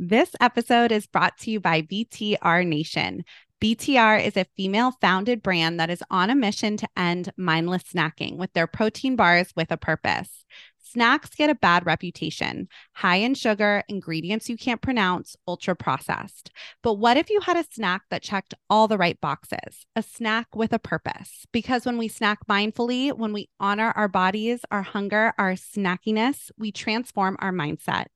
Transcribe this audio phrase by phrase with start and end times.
[0.00, 3.24] This episode is brought to you by BTR Nation.
[3.60, 8.36] BTR is a female founded brand that is on a mission to end mindless snacking
[8.36, 10.44] with their protein bars with a purpose.
[10.80, 16.52] Snacks get a bad reputation high in sugar, ingredients you can't pronounce, ultra processed.
[16.80, 19.84] But what if you had a snack that checked all the right boxes?
[19.96, 21.44] A snack with a purpose.
[21.50, 26.70] Because when we snack mindfully, when we honor our bodies, our hunger, our snackiness, we
[26.70, 28.06] transform our mindset.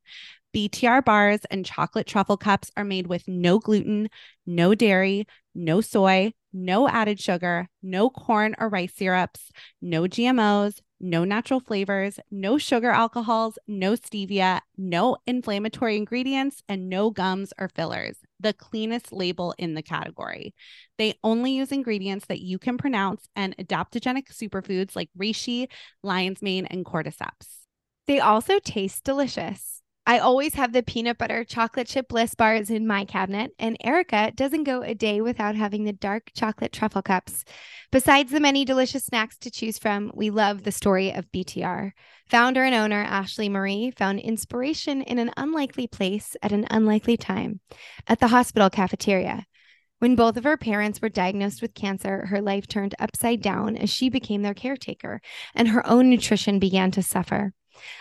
[0.55, 4.08] BTR bars and chocolate truffle cups are made with no gluten,
[4.46, 9.50] no dairy, no soy, no added sugar, no corn or rice syrups,
[9.81, 17.11] no GMOs, no natural flavors, no sugar alcohols, no stevia, no inflammatory ingredients, and no
[17.11, 18.18] gums or fillers.
[18.39, 20.54] The cleanest label in the category.
[20.98, 25.67] They only use ingredients that you can pronounce and adaptogenic superfoods like reishi,
[26.03, 27.48] lion's mane, and cordyceps.
[28.07, 29.82] They also taste delicious.
[30.04, 34.33] I always have the peanut butter chocolate chip bliss bars in my cabinet, and Erica
[34.34, 37.44] doesn't go a day without having the dark chocolate truffle cups.
[37.92, 41.92] Besides the many delicious snacks to choose from, we love the story of BTR.
[42.27, 47.61] Founder and owner Ashley Marie found inspiration in an unlikely place at an unlikely time
[48.09, 49.47] at the hospital cafeteria.
[50.00, 53.89] When both of her parents were diagnosed with cancer, her life turned upside down as
[53.89, 55.20] she became their caretaker,
[55.55, 57.53] and her own nutrition began to suffer.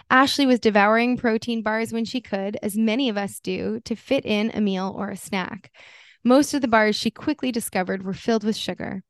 [0.09, 4.25] Ashley was devouring protein bars when she could, as many of us do, to fit
[4.25, 5.71] in a meal or a snack.
[6.23, 9.03] Most of the bars she quickly discovered were filled with sugar.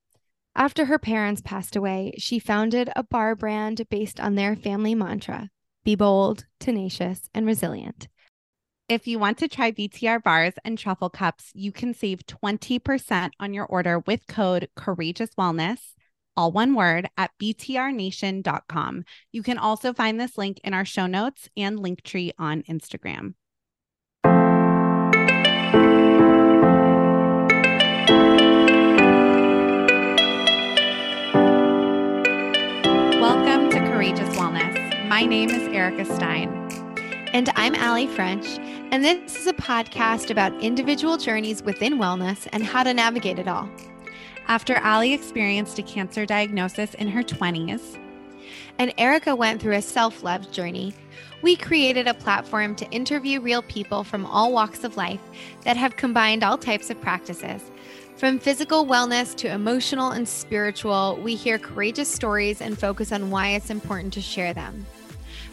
[0.56, 5.50] After her parents passed away, she founded a bar brand based on their family mantra
[5.84, 8.08] be bold, tenacious, and resilient.
[8.88, 13.54] If you want to try BTR bars and truffle cups, you can save 20% on
[13.54, 15.96] your order with code Courageous Wellness
[16.36, 19.04] all one word, at btrnation.com.
[19.32, 23.34] You can also find this link in our show notes and link tree on Instagram.
[33.20, 35.08] Welcome to Courageous Wellness.
[35.08, 36.50] My name is Erica Stein.
[37.34, 38.46] And I'm Allie French.
[38.92, 43.48] And this is a podcast about individual journeys within wellness and how to navigate it
[43.48, 43.70] all.
[44.48, 47.98] After Ali experienced a cancer diagnosis in her 20s,
[48.80, 50.94] and Erica went through a self love journey,
[51.42, 55.22] we created a platform to interview real people from all walks of life
[55.64, 57.62] that have combined all types of practices.
[58.18, 63.50] From physical wellness to emotional and spiritual, we hear courageous stories and focus on why
[63.50, 64.86] it's important to share them.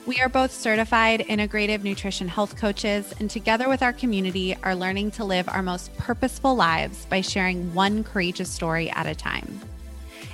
[0.09, 5.11] We are both certified integrative nutrition health coaches, and together with our community, are learning
[5.13, 9.61] to live our most purposeful lives by sharing one courageous story at a time.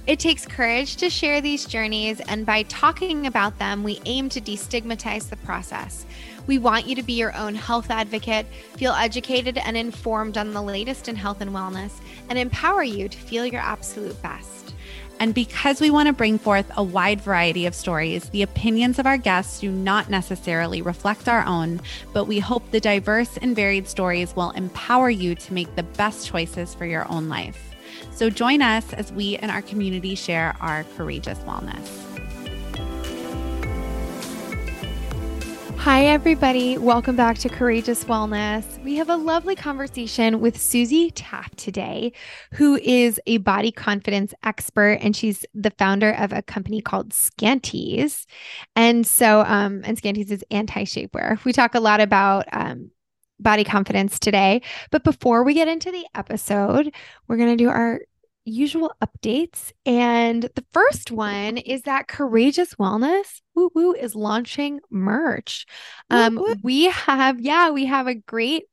[0.06, 4.40] It takes courage to share these journeys, and by talking about them, we aim to
[4.40, 6.06] destigmatize the process.
[6.46, 8.46] We want you to be your own health advocate,
[8.76, 11.94] feel educated and informed on the latest in health and wellness,
[12.28, 14.63] and empower you to feel your absolute best.
[15.20, 19.06] And because we want to bring forth a wide variety of stories, the opinions of
[19.06, 21.80] our guests do not necessarily reflect our own,
[22.12, 26.26] but we hope the diverse and varied stories will empower you to make the best
[26.26, 27.74] choices for your own life.
[28.12, 32.03] So join us as we and our community share our courageous wellness.
[35.84, 36.78] Hi, everybody.
[36.78, 38.82] Welcome back to Courageous Wellness.
[38.82, 42.14] We have a lovely conversation with Susie Taaffe today,
[42.54, 48.24] who is a body confidence expert, and she's the founder of a company called Skanties.
[48.74, 51.44] And so, um, and Skanties is anti shapewear.
[51.44, 52.90] We talk a lot about um,
[53.38, 54.62] body confidence today.
[54.90, 56.94] But before we get into the episode,
[57.28, 58.00] we're going to do our
[58.44, 59.72] usual updates.
[59.86, 65.66] And the first one is that Courageous Wellness woo woo is launching merch.
[66.10, 66.54] Um, woo, woo.
[66.62, 68.64] we have, yeah, we have a great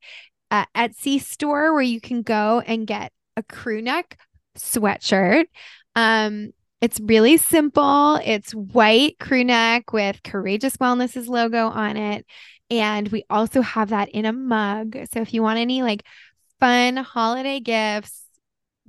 [0.50, 4.18] uh, Etsy store where you can go and get a crew neck
[4.56, 5.46] sweatshirt.
[5.96, 6.50] Um,
[6.80, 8.18] it's really simple.
[8.24, 12.26] It's white crew neck with Courageous Wellness's logo on it.
[12.70, 14.96] And we also have that in a mug.
[15.12, 16.04] So if you want any like
[16.58, 18.21] fun holiday gifts,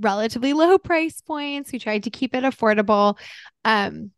[0.04, 1.72] relatively low price points.
[1.72, 3.18] We tried to keep it affordable.
[3.66, 4.12] Um,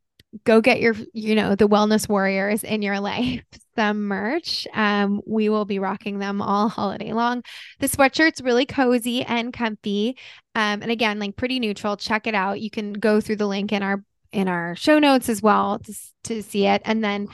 [0.43, 3.43] go get your, you know, the wellness warriors in your life
[3.75, 4.67] some merch.
[4.73, 7.43] Um, we will be rocking them all holiday long.
[7.79, 10.17] The sweatshirt's really cozy and comfy.
[10.55, 11.97] Um, and again, like pretty neutral.
[11.97, 12.61] Check it out.
[12.61, 15.95] You can go through the link in our in our show notes as well to,
[16.25, 16.81] to see it.
[16.85, 17.29] And then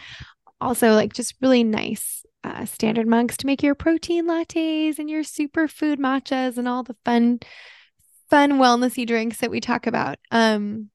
[0.59, 5.23] also like just really nice uh, standard mugs to make your protein lattes and your
[5.23, 7.39] superfood matchas and all the fun
[8.31, 10.17] fun wellnessy drinks that we talk about.
[10.31, 10.89] Um,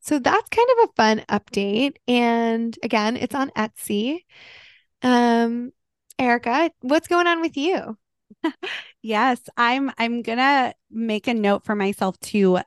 [0.00, 1.94] so that's kind of a fun update.
[2.06, 4.18] And again, it's on Etsy.
[5.00, 5.72] Um,
[6.18, 7.96] Erica, what's going on with you?
[9.02, 12.58] yes, I'm I'm to make a note for myself to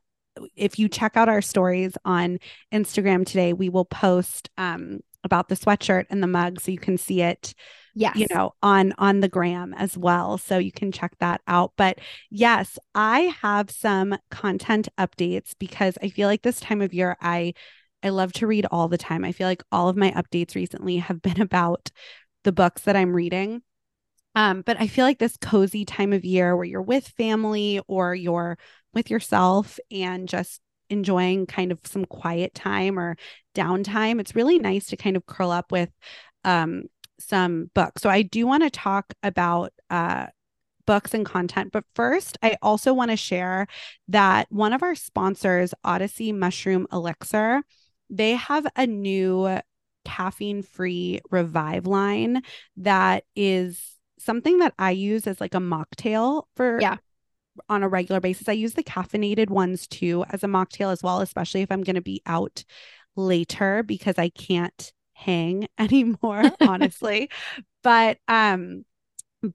[0.55, 2.39] if you check out our stories on
[2.73, 6.97] Instagram today, we will post um about the sweatshirt and the mug so you can
[6.97, 7.53] see it
[7.97, 8.15] yes.
[8.15, 11.99] you know on on the gram as well so you can check that out but
[12.29, 17.53] yes i have some content updates because i feel like this time of year i
[18.03, 20.97] i love to read all the time i feel like all of my updates recently
[20.97, 21.89] have been about
[22.43, 23.61] the books that i'm reading
[24.35, 28.13] um, but I feel like this cozy time of year where you're with family or
[28.13, 28.59] you're
[28.93, 30.61] with yourself and just
[30.91, 33.15] enjoying kind of some quiet time or
[33.55, 35.89] downtime, it's really nice to kind of curl up with
[36.43, 36.83] um,
[37.19, 38.01] some books.
[38.01, 40.27] So I do want to talk about uh,
[40.85, 41.71] books and content.
[41.71, 43.67] But first, I also want to share
[44.07, 47.63] that one of our sponsors, Odyssey Mushroom Elixir,
[48.09, 49.59] they have a new
[50.05, 52.41] caffeine free revive line
[52.77, 56.97] that is something that I use as like a mocktail for yeah
[57.69, 58.47] on a regular basis.
[58.47, 61.95] I use the caffeinated ones too as a mocktail as well, especially if I'm going
[61.95, 62.63] to be out
[63.15, 67.29] later because I can't hang anymore, honestly.
[67.83, 68.85] But um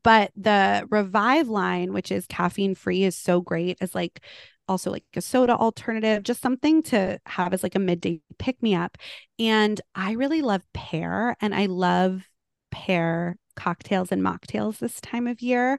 [0.05, 4.25] but the Revive line, which is caffeine free, is so great as like
[4.69, 8.75] also like a soda alternative, just something to have as like a midday pick me
[8.75, 8.97] up.
[9.39, 12.29] And I really love pear and I love
[12.71, 15.79] pear cocktails and mocktails this time of year.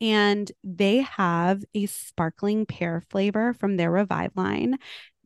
[0.00, 4.78] And they have a sparkling pear flavor from their Revive line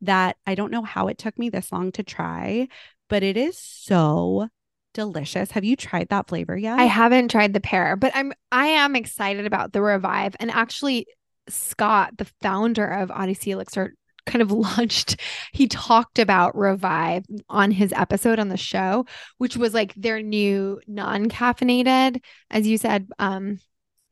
[0.03, 2.69] that I don't know how it took me this long to try,
[3.09, 4.49] but it is so
[4.95, 5.53] delicious.
[5.53, 6.79] Have you tried that flavor yet?
[6.79, 10.35] I haven't tried the pear, but I'm I am excited about the Revive.
[10.41, 11.07] And actually,
[11.49, 13.95] Scott, the founder of Odyssey Elixir,
[14.27, 15.17] kind of launched
[15.53, 19.07] he talked about revive on his episode on the show
[19.39, 22.21] which was like their new non-caffeinated
[22.51, 23.59] as you said um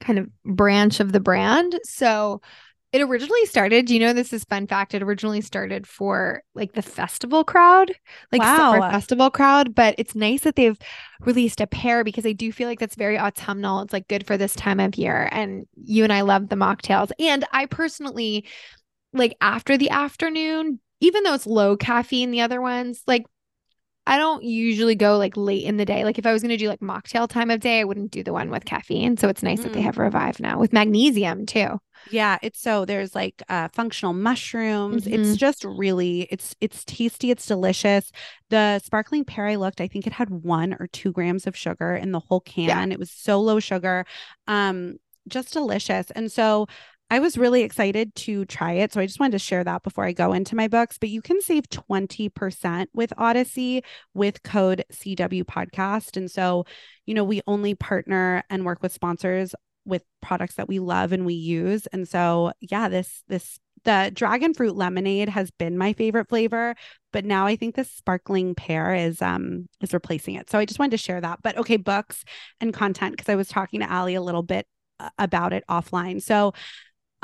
[0.00, 2.40] kind of branch of the brand so
[2.96, 6.82] it originally started you know this is fun fact it originally started for like the
[6.82, 7.93] festival crowd
[8.32, 8.56] like wow.
[8.56, 10.78] summer festival crowd but it's nice that they've
[11.20, 14.37] released a pair because i do feel like that's very autumnal it's like good for
[14.37, 18.44] this time of year and you and i love the mocktails and i personally
[19.16, 23.26] like after the afternoon, even though it's low caffeine, the other ones, like
[24.06, 26.04] I don't usually go like late in the day.
[26.04, 28.22] Like if I was going to do like mocktail time of day, I wouldn't do
[28.22, 29.16] the one with caffeine.
[29.16, 29.64] So it's nice mm.
[29.64, 29.84] that they mm.
[29.84, 31.80] have Revive now with magnesium too.
[32.10, 35.04] Yeah, it's so there's like uh functional mushrooms.
[35.06, 35.20] Mm-hmm.
[35.20, 38.12] It's just really it's it's tasty, it's delicious.
[38.50, 41.96] The sparkling pear I looked, I think it had 1 or 2 grams of sugar
[41.96, 42.68] in the whole can.
[42.68, 42.94] Yeah.
[42.94, 44.04] It was so low sugar.
[44.46, 44.98] Um
[45.28, 46.10] just delicious.
[46.12, 46.68] And so
[47.08, 48.92] I was really excited to try it.
[48.92, 50.98] So I just wanted to share that before I go into my books.
[50.98, 56.16] But you can save 20% with Odyssey with code CW podcast.
[56.16, 56.64] And so,
[57.04, 59.54] you know, we only partner and work with sponsors
[59.84, 61.86] with products that we love and we use.
[61.86, 66.74] And so, yeah, this, this, the dragon fruit lemonade has been my favorite flavor,
[67.12, 70.50] but now I think the sparkling pear is um is replacing it.
[70.50, 71.38] So I just wanted to share that.
[71.44, 72.24] But okay, books
[72.60, 74.66] and content because I was talking to Ali a little bit
[74.98, 76.20] uh, about it offline.
[76.20, 76.52] So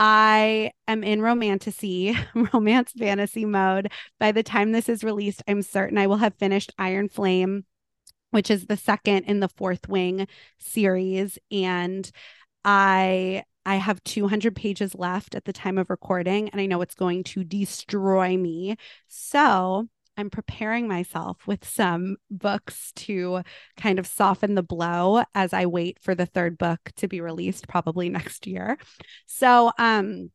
[0.04, 2.18] I am in romantasy,
[2.52, 3.92] romance fantasy mode.
[4.18, 7.66] By the time this is released, I'm certain I will have finished Iron Flame,
[8.32, 10.26] which is the second in the Fourth Wing
[10.58, 11.38] series.
[11.52, 12.10] And
[12.64, 16.96] I I have 200 pages left at the time of recording, and I know it's
[16.96, 18.74] going to destroy me.
[19.06, 23.42] So I'm preparing myself with some books to
[23.76, 27.68] kind of soften the blow as I wait for the third book to be released
[27.68, 28.78] probably next year.
[29.26, 30.30] So, um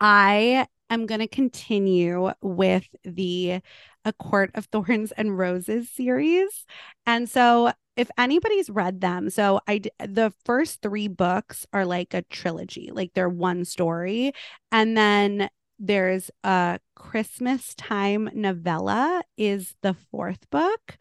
[0.00, 3.60] I am going to continue with the
[4.04, 6.64] A Court of Thorns and Roses series.
[7.06, 12.22] And so if anybody's read them, so I the first 3 books are like a
[12.22, 14.32] trilogy, like they're one story,
[14.70, 20.98] and then there's a Christmas time novella is the fourth book.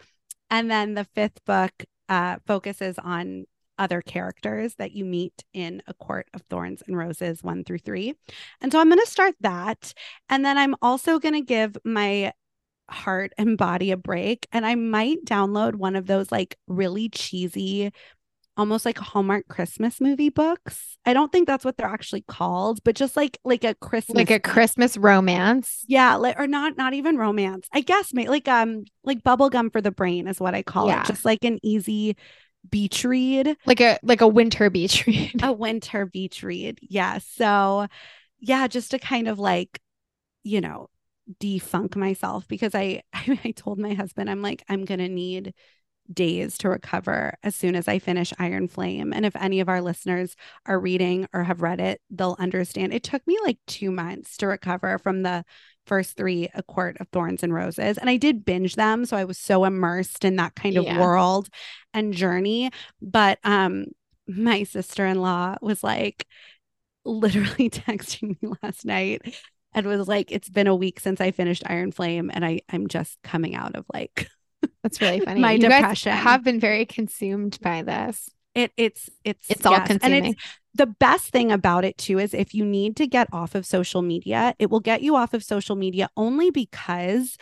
[0.49, 1.71] And then the fifth book
[2.09, 3.45] uh, focuses on
[3.77, 8.13] other characters that you meet in A Court of Thorns and Roses one through three.
[8.61, 9.93] And so I'm going to start that.
[10.29, 12.31] And then I'm also going to give my
[12.89, 14.47] heart and body a break.
[14.51, 17.91] And I might download one of those like really cheesy
[18.57, 20.97] almost like Hallmark Christmas movie books.
[21.05, 24.31] I don't think that's what they're actually called, but just like like a Christmas like
[24.31, 25.83] a Christmas romance.
[25.87, 27.67] Yeah, like or not not even romance.
[27.73, 31.01] I guess maybe like um like bubblegum for the brain is what I call yeah.
[31.01, 31.07] it.
[31.07, 32.15] Just like an easy
[32.69, 33.55] beach read.
[33.65, 35.33] Like a like a winter beach read.
[35.43, 36.79] a winter beach read.
[36.81, 37.19] Yeah.
[37.19, 37.87] So
[38.39, 39.79] yeah, just to kind of like,
[40.43, 40.89] you know,
[41.39, 45.53] defunk myself because I I told my husband I'm like I'm going to need
[46.11, 49.13] days to recover as soon as I finish Iron Flame.
[49.13, 50.35] And if any of our listeners
[50.65, 52.93] are reading or have read it, they'll understand.
[52.93, 55.45] It took me like two months to recover from the
[55.85, 57.97] first three A Court of Thorns and Roses.
[57.97, 59.05] And I did binge them.
[59.05, 60.99] So I was so immersed in that kind of yeah.
[60.99, 61.49] world
[61.93, 62.71] and journey.
[63.01, 63.85] But um
[64.27, 66.25] my sister-in-law was like
[67.03, 69.35] literally texting me last night
[69.73, 72.87] and was like, It's been a week since I finished Iron Flame, and I, I'm
[72.87, 74.27] just coming out of like
[74.83, 75.39] that's really funny.
[75.39, 78.29] My you depression have been very consumed by this.
[78.53, 79.87] It it's it's it's all yes.
[79.87, 80.17] consuming.
[80.17, 80.43] And it's,
[80.75, 84.01] the best thing about it too is if you need to get off of social
[84.01, 87.37] media, it will get you off of social media only because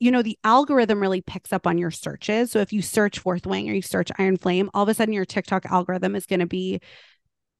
[0.00, 2.50] you know the algorithm really picks up on your searches.
[2.50, 5.14] So if you search Fourth Wing or you search Iron Flame, all of a sudden
[5.14, 6.80] your TikTok algorithm is going to be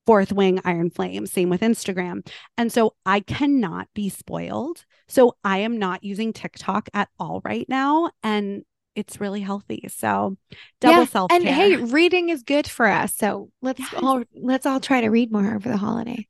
[0.07, 1.27] Fourth Wing Iron Flame.
[1.27, 2.27] Same with Instagram.
[2.57, 4.87] And so I cannot be spoiled.
[5.07, 8.11] So I am not using TikTok at all right now.
[8.23, 8.65] And
[8.99, 9.89] it's really healthy.
[9.89, 10.37] So
[10.81, 13.15] double yeah, self And hey, reading is good for us.
[13.15, 13.95] So let's yes.
[13.97, 16.27] all let's all try to read more over the holiday.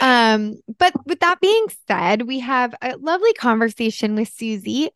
[0.00, 4.90] Um, but with that being said, we have a lovely conversation with Susie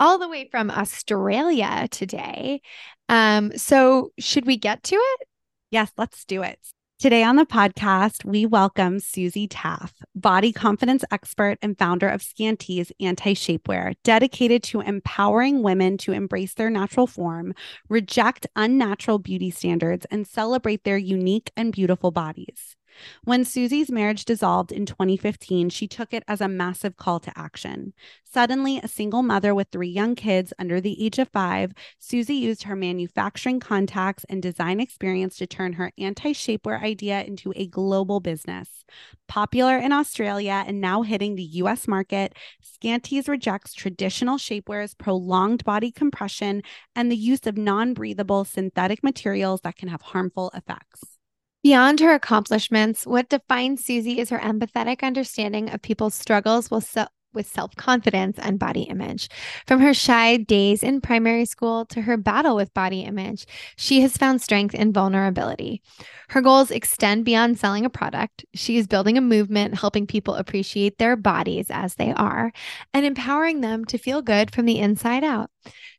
[0.00, 2.62] all the way from Australia today.
[3.08, 5.28] Um, so should we get to it?
[5.70, 6.58] Yes, let's do it.
[7.00, 12.92] Today on the podcast, we welcome Susie Taaffe, body confidence expert and founder of Skanties
[13.00, 17.54] Anti Shapewear, dedicated to empowering women to embrace their natural form,
[17.88, 22.76] reject unnatural beauty standards, and celebrate their unique and beautiful bodies.
[23.24, 27.92] When Susie's marriage dissolved in 2015, she took it as a massive call to action.
[28.24, 32.64] Suddenly, a single mother with three young kids under the age of five, Susie used
[32.64, 38.20] her manufacturing contacts and design experience to turn her anti shapewear idea into a global
[38.20, 38.84] business.
[39.28, 45.90] Popular in Australia and now hitting the US market, Skanties rejects traditional shapewear's prolonged body
[45.90, 46.62] compression
[46.94, 51.19] and the use of non breathable synthetic materials that can have harmful effects.
[51.62, 56.96] Beyond her accomplishments, what defines Susie is her empathetic understanding of people's struggles with,
[57.34, 59.28] with self confidence and body image.
[59.66, 63.44] From her shy days in primary school to her battle with body image,
[63.76, 65.82] she has found strength in vulnerability.
[66.30, 68.46] Her goals extend beyond selling a product.
[68.54, 72.52] She is building a movement, helping people appreciate their bodies as they are
[72.94, 75.50] and empowering them to feel good from the inside out.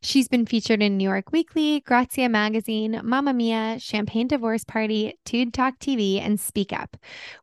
[0.02, 5.78] She's been featured in New York Weekly, Grazia Magazine, Mamamia, Champagne Divorce Party, Tude Talk
[5.78, 6.96] TV, and Speak Up.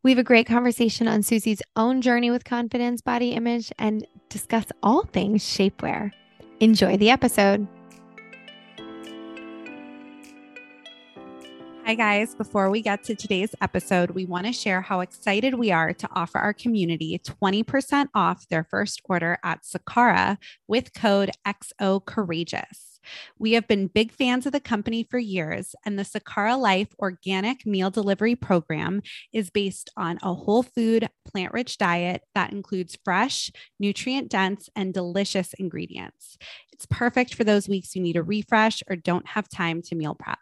[0.03, 4.65] We have a great conversation on Susie's own journey with confidence, body image, and discuss
[4.83, 6.11] all things shapewear.
[6.59, 7.67] Enjoy the episode.
[11.89, 12.35] Hi, guys.
[12.35, 16.07] Before we get to today's episode, we want to share how excited we are to
[16.13, 22.99] offer our community 20% off their first order at Sakara with code XO Courageous.
[23.39, 27.65] We have been big fans of the company for years, and the Sakara Life organic
[27.65, 29.01] meal delivery program
[29.33, 34.93] is based on a whole food, plant rich diet that includes fresh, nutrient dense, and
[34.93, 36.37] delicious ingredients.
[36.71, 40.13] It's perfect for those weeks you need a refresh or don't have time to meal
[40.13, 40.37] prep.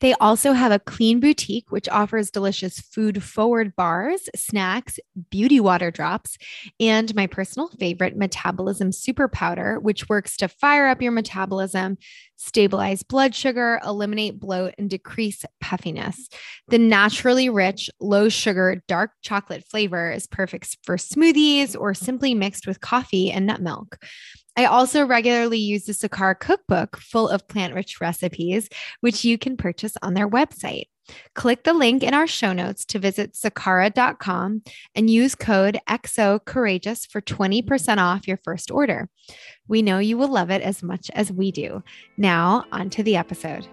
[0.00, 4.98] They also have a clean boutique, which offers delicious food forward bars, snacks,
[5.30, 6.38] beauty water drops,
[6.78, 11.98] and my personal favorite, metabolism super powder, which works to fire up your metabolism,
[12.36, 16.28] stabilize blood sugar, eliminate bloat, and decrease puffiness.
[16.68, 22.66] The naturally rich, low sugar, dark chocolate flavor is perfect for smoothies or simply mixed
[22.66, 23.98] with coffee and nut milk.
[24.60, 28.68] I also regularly use the Sakara cookbook full of plant rich recipes,
[29.00, 30.84] which you can purchase on their website.
[31.34, 34.60] Click the link in our show notes to visit sakara.com
[34.94, 39.08] and use code XO Courageous for 20% off your first order.
[39.66, 41.82] We know you will love it as much as we do.
[42.18, 43.66] Now, on to the episode.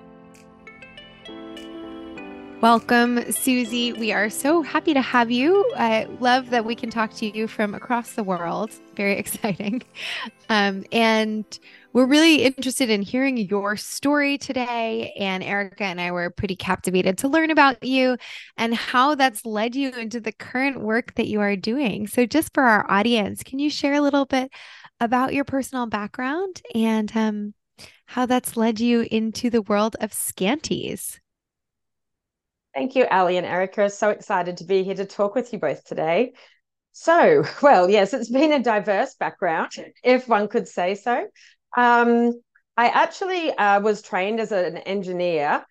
[2.60, 3.94] Welcome, Susie.
[3.94, 5.64] We are so happy to have you.
[5.78, 8.72] I love that we can talk to you from across the world.
[8.96, 9.84] Very exciting.
[10.50, 11.46] Um, and
[11.94, 15.14] we're really interested in hearing your story today.
[15.20, 18.18] And Erica and I were pretty captivated to learn about you
[18.58, 22.08] and how that's led you into the current work that you are doing.
[22.08, 24.52] So, just for our audience, can you share a little bit
[25.00, 27.54] about your personal background and um,
[28.08, 31.20] how that's led you into the world of Skanties?
[32.78, 33.90] Thank you, Ali and Erica.
[33.90, 36.34] So excited to be here to talk with you both today.
[36.92, 39.72] So, well, yes, it's been a diverse background,
[40.04, 41.28] if one could say so.
[41.76, 42.40] Um,
[42.78, 45.66] I actually uh, was trained as an engineer.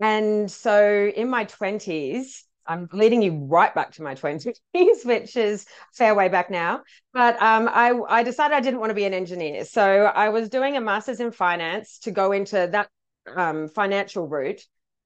[0.00, 4.60] And so in my 20s, I'm leading you right back to my 20s,
[5.04, 6.82] which is fair way back now.
[7.12, 9.64] But um, I, I decided I didn't want to be an engineer.
[9.64, 12.88] So I was doing a master's in finance to go into that
[13.36, 14.64] um, financial route.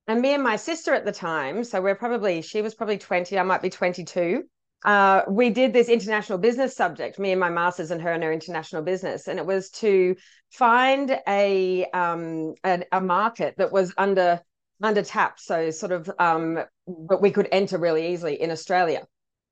[0.09, 3.39] And me and my sister at the time, so we're probably, she was probably 20,
[3.39, 4.45] I might be 22.
[4.85, 8.33] Uh, we did this international business subject, me and my master's and her and her
[8.33, 9.27] international business.
[9.27, 10.15] And it was to
[10.53, 14.41] find a, um, a, a market that was under
[14.83, 15.41] under tap.
[15.41, 19.07] so sort of um, but we could enter really easily in Australia.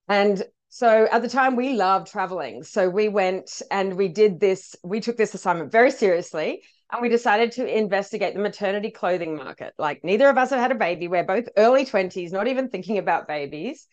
[0.08, 2.62] And so at the time we loved traveling.
[2.62, 6.62] So we went and we did this, we took this assignment very seriously
[6.93, 9.75] and we decided to investigate the maternity clothing market.
[9.79, 11.09] Like neither of us have had a baby.
[11.09, 13.87] We're both early 20s, not even thinking about babies.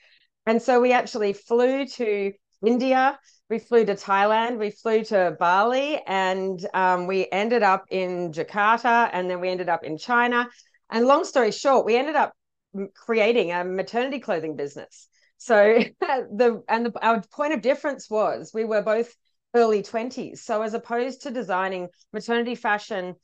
[0.45, 2.31] And so we actually flew to
[2.65, 3.19] India,
[3.49, 9.09] we flew to Thailand, we flew to Bali, and um, we ended up in Jakarta,
[9.11, 10.47] and then we ended up in China.
[10.89, 12.33] And long story short, we ended up
[12.95, 15.07] creating a maternity clothing business.
[15.37, 19.13] So the and the, our point of difference was we were both
[19.53, 20.41] early 20s.
[20.41, 23.15] So as opposed to designing maternity fashion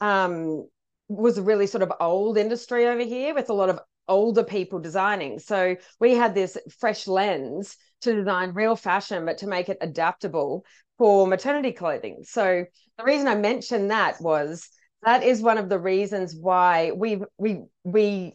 [0.00, 0.66] um,
[1.08, 4.78] was a really sort of old industry over here with a lot of older people
[4.78, 5.38] designing.
[5.38, 10.64] So we had this fresh lens to design real fashion, but to make it adaptable
[10.98, 12.22] for maternity clothing.
[12.24, 12.64] So
[12.98, 14.68] the reason I mentioned that was
[15.02, 18.34] that is one of the reasons why we we we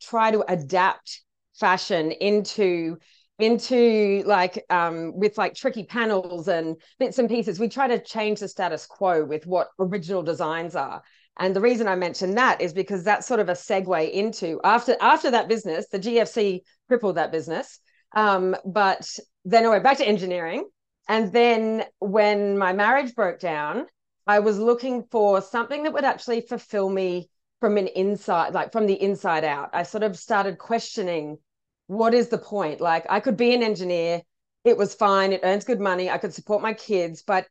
[0.00, 1.22] try to adapt
[1.54, 2.98] fashion into
[3.38, 7.60] into like um with like tricky panels and bits and pieces.
[7.60, 11.02] We try to change the status quo with what original designs are.
[11.38, 14.96] And the reason i mention that is because that's sort of a segue into after
[15.00, 17.78] after that business the gfc crippled that business.
[18.14, 19.06] Um but
[19.44, 20.68] then i went back to engineering.
[21.08, 23.86] And then when my marriage broke down
[24.26, 27.28] i was looking for something that would actually fulfill me
[27.60, 29.70] from an inside like from the inside out.
[29.74, 31.38] I sort of started questioning
[31.86, 32.80] what is the point?
[32.80, 34.22] Like I could be an engineer,
[34.64, 37.46] it was fine, it earns good money, I could support my kids, but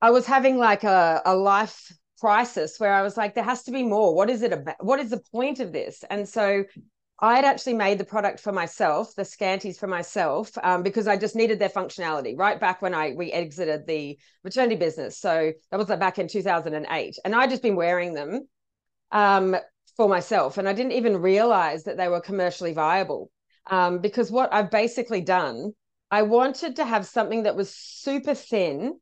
[0.00, 3.72] I was having like a, a life crisis where I was like, there has to
[3.72, 4.14] be more.
[4.14, 4.84] What is it about?
[4.84, 6.04] What is the point of this?
[6.08, 6.64] And so
[7.20, 11.16] I had actually made the product for myself, the Skanties for myself, um, because I
[11.16, 12.38] just needed their functionality.
[12.38, 16.28] Right back when I we exited the maternity business, so that was like back in
[16.28, 18.46] 2008, and I'd just been wearing them
[19.10, 19.56] um,
[19.96, 23.30] for myself, and I didn't even realize that they were commercially viable
[23.68, 25.72] um, because what I've basically done,
[26.10, 28.98] I wanted to have something that was super thin,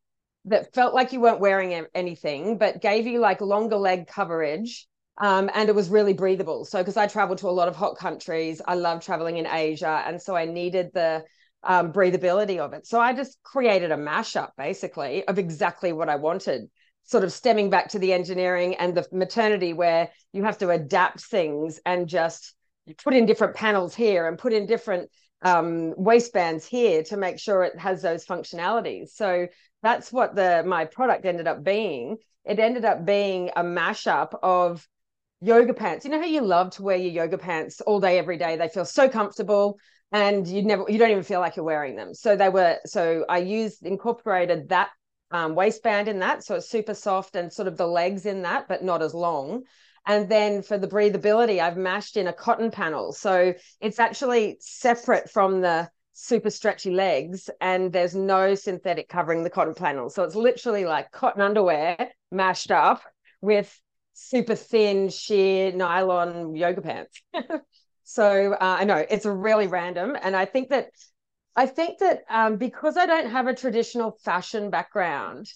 [0.47, 4.87] that felt like you weren't wearing anything, but gave you like longer leg coverage.
[5.19, 6.65] Um, and it was really breathable.
[6.65, 10.03] So, because I traveled to a lot of hot countries, I love traveling in Asia.
[10.07, 11.25] And so I needed the
[11.65, 12.87] um, breathability of it.
[12.87, 16.69] So I just created a mashup basically of exactly what I wanted,
[17.05, 21.23] sort of stemming back to the engineering and the maternity, where you have to adapt
[21.23, 22.55] things and just
[22.95, 25.11] put in different panels here and put in different
[25.43, 29.11] um, waistbands here to make sure it has those functionalities.
[29.11, 29.49] So
[29.83, 32.17] that's what the my product ended up being.
[32.45, 34.87] It ended up being a mashup of
[35.41, 36.05] yoga pants.
[36.05, 38.57] You know how you love to wear your yoga pants all day, every day?
[38.57, 39.79] They feel so comfortable
[40.13, 42.15] and you never you don't even feel like you're wearing them.
[42.15, 44.91] So they were so I used incorporated that
[45.31, 46.45] um, waistband in that.
[46.45, 49.65] So it's super soft and sort of the legs in that, but not as long.
[50.07, 53.13] And then for the breathability, I've mashed in a cotton panel.
[53.13, 59.51] So it's actually separate from the super stretchy legs and there's no synthetic covering the
[59.51, 60.09] cotton panel.
[60.09, 63.03] So it's literally like cotton underwear mashed up
[63.43, 63.79] with
[64.15, 67.21] super thin sheer nylon yoga pants.
[68.05, 70.17] so uh, I know it's really random.
[70.21, 70.89] And I think that
[71.55, 75.51] I think that um, because I don't have a traditional fashion background,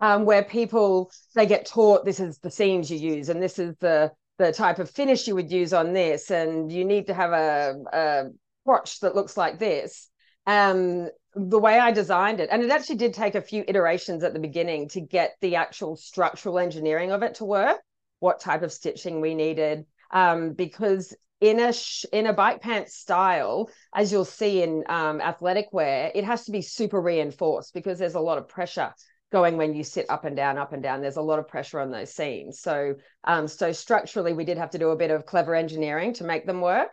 [0.00, 3.74] um, where people they get taught this is the seams you use and this is
[3.80, 7.32] the the type of finish you would use on this and you need to have
[7.32, 8.24] a, a
[8.64, 10.08] crotch that looks like this.
[10.46, 14.32] Um, the way i designed it and it actually did take a few iterations at
[14.32, 17.78] the beginning to get the actual structural engineering of it to work
[18.18, 22.96] what type of stitching we needed um, because in a sh- in a bike pants
[22.96, 27.98] style, as you'll see in um, athletic wear, it has to be super reinforced because
[27.98, 28.92] there's a lot of pressure
[29.30, 31.00] going when you sit up and down, up and down.
[31.00, 32.60] There's a lot of pressure on those seams.
[32.60, 36.24] So, um, so structurally, we did have to do a bit of clever engineering to
[36.24, 36.88] make them work.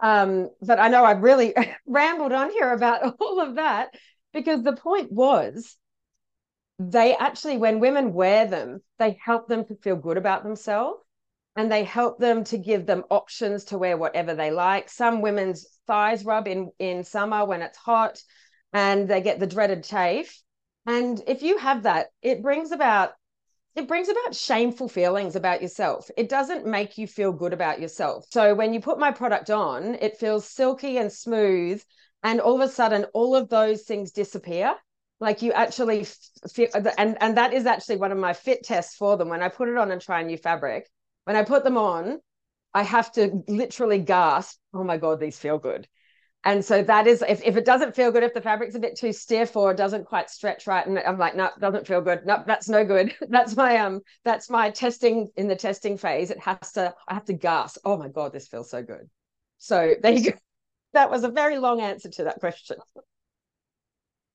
[0.00, 1.54] Um, but I know I've really
[1.86, 3.94] rambled on here about all of that
[4.32, 5.76] because the point was
[6.78, 11.00] they actually, when women wear them, they help them to feel good about themselves
[11.56, 14.88] and they help them to give them options to wear whatever they like.
[14.88, 18.22] Some women's thighs rub in in summer when it's hot
[18.72, 20.40] and they get the dreaded chafe
[20.88, 23.12] and if you have that, it brings about
[23.76, 26.10] it brings about shameful feelings about yourself.
[26.16, 28.26] It doesn't make you feel good about yourself.
[28.30, 31.82] So when you put my product on, it feels silky and smooth.
[32.24, 34.74] And all of a sudden, all of those things disappear.
[35.20, 36.06] like you actually
[36.54, 39.48] feel and and that is actually one of my fit tests for them when i
[39.48, 40.88] put it on and try a new fabric
[41.24, 42.20] when i put them on
[42.74, 45.88] i have to literally gasp oh my god these feel good
[46.48, 48.96] and so that is if, if it doesn't feel good if the fabric's a bit
[48.96, 52.24] too stiff or doesn't quite stretch right and i'm like no doesn't feel good.
[52.24, 53.14] No that's no good.
[53.28, 56.30] That's my um that's my testing in the testing phase.
[56.30, 57.80] It has to i have to gasp.
[57.84, 59.10] Oh my god this feels so good.
[59.58, 60.38] So there you go.
[60.94, 62.78] That was a very long answer to that question.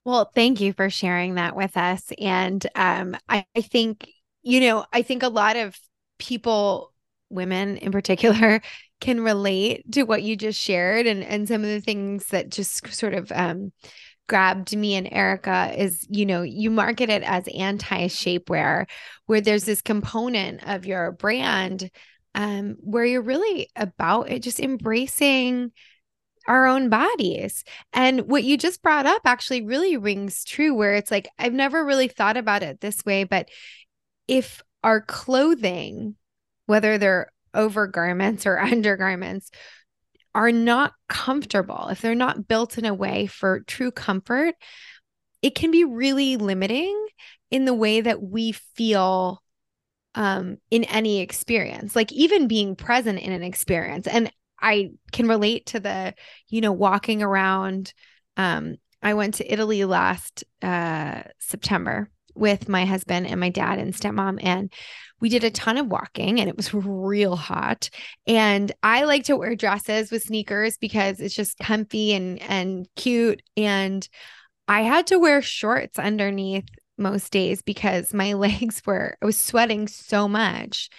[0.06, 2.12] Well, thank you for sharing that with us.
[2.20, 4.08] And um, I, I think,
[4.44, 5.76] you know, I think a lot of
[6.20, 6.94] people,
[7.32, 8.62] women in particular,
[9.04, 12.88] can relate to what you just shared and, and some of the things that just
[12.94, 13.74] sort of um,
[14.30, 18.86] grabbed me and Erica is, you know, you market it as anti shapewear,
[19.26, 21.92] where there's this component of your brand
[22.34, 25.74] um, where you're really about it, just embracing
[26.48, 27.66] our own bodies.
[27.92, 31.84] And what you just brought up actually really rings true, where it's like, I've never
[31.84, 33.50] really thought about it this way, but
[34.30, 36.16] if our clothing,
[36.68, 39.52] whether they're overgarments or undergarments,
[40.36, 44.56] are not comfortable, if they're not built in a way for true comfort,
[45.44, 47.08] it can be really limiting
[47.52, 49.42] in the way that we feel
[50.16, 54.32] um in any experience like even being present in an experience and
[54.64, 56.16] I can relate to the,
[56.48, 57.94] you know, walking around.
[58.38, 63.94] Um, I went to Italy last uh, September with my husband and my dad and
[63.94, 64.72] stepmom, and
[65.24, 67.90] we did a ton of walking and it was real hot.
[68.28, 73.42] And I like to wear dresses with sneakers because it's just comfy and and cute.
[73.56, 74.08] And
[74.68, 76.68] I had to wear shorts underneath
[76.98, 80.90] most days because my legs were I was sweating so much.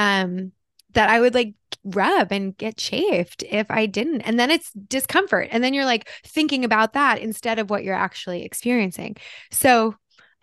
[0.00, 0.50] Um
[0.94, 4.22] that I would like rub and get chafed if I didn't.
[4.22, 5.48] And then it's discomfort.
[5.52, 9.16] And then you're like thinking about that instead of what you're actually experiencing.
[9.52, 9.94] So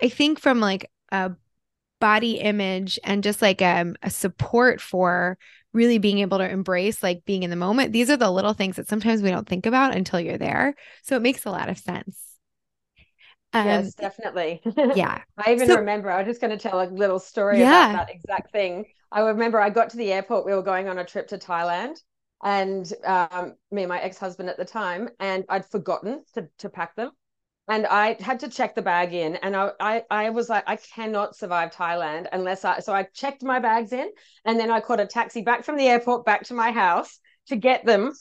[0.01, 1.31] I think from like a
[1.99, 5.37] body image and just like um, a support for
[5.73, 8.75] really being able to embrace like being in the moment, these are the little things
[8.75, 10.75] that sometimes we don't think about until you're there.
[11.03, 12.21] So it makes a lot of sense.
[13.53, 14.61] Um, yes, definitely.
[14.95, 15.21] Yeah.
[15.37, 17.91] I even so, remember, I was just going to tell a little story yeah.
[17.91, 18.85] about that exact thing.
[19.11, 21.95] I remember I got to the airport, we were going on a trip to Thailand,
[22.43, 26.69] and um, me and my ex husband at the time, and I'd forgotten to, to
[26.69, 27.11] pack them.
[27.69, 30.77] And I had to check the bag in, and I, I, I was like, I
[30.77, 32.79] cannot survive Thailand unless I.
[32.79, 34.09] So I checked my bags in,
[34.45, 37.55] and then I caught a taxi back from the airport back to my house to
[37.55, 38.13] get them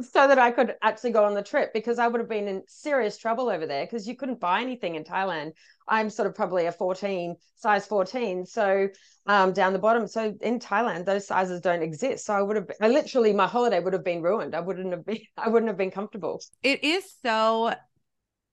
[0.00, 2.62] so that I could actually go on the trip because I would have been in
[2.66, 5.52] serious trouble over there because you couldn't buy anything in Thailand.
[5.86, 8.46] I'm sort of probably a 14, size 14.
[8.46, 8.88] So
[9.26, 10.06] um, down the bottom.
[10.06, 12.24] So in Thailand, those sizes don't exist.
[12.24, 14.54] So I would have, I literally, my holiday would have been ruined.
[14.54, 16.40] I wouldn't have been, I wouldn't have been comfortable.
[16.62, 17.74] It is so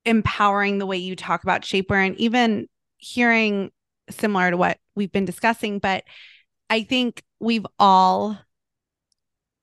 [0.09, 2.67] empowering the way you talk about shapewear and even
[2.97, 3.71] hearing
[4.09, 5.79] similar to what we've been discussing.
[5.79, 6.03] But
[6.69, 8.37] I think we've all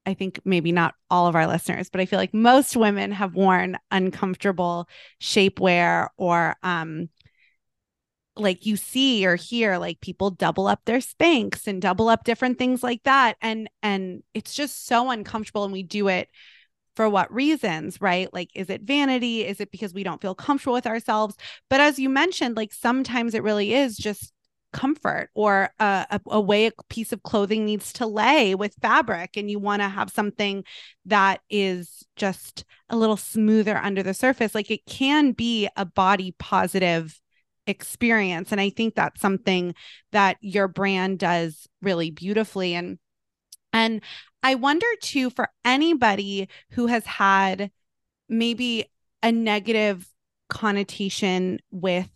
[0.06, 3.34] I think maybe not all of our listeners, but I feel like most women have
[3.34, 4.88] worn uncomfortable
[5.20, 7.08] shapewear or um
[8.36, 12.58] like you see or hear like people double up their Spanx and double up different
[12.58, 16.28] things like that and and it's just so uncomfortable and we do it
[16.96, 18.32] for what reasons, right?
[18.32, 19.44] Like, is it vanity?
[19.46, 21.36] Is it because we don't feel comfortable with ourselves?
[21.68, 24.32] But as you mentioned, like sometimes it really is just
[24.72, 29.36] comfort or a, a, a, way a piece of clothing needs to lay with fabric
[29.36, 30.64] and you want to have something
[31.06, 36.34] that is just a little smoother under the surface like it can be a body
[36.38, 37.18] positive
[37.66, 39.74] experience and i think that's something
[40.12, 42.98] that your brand does really beautifully and
[43.76, 44.00] and
[44.42, 47.70] i wonder too for anybody who has had
[48.28, 48.86] maybe
[49.22, 50.08] a negative
[50.48, 52.08] connotation with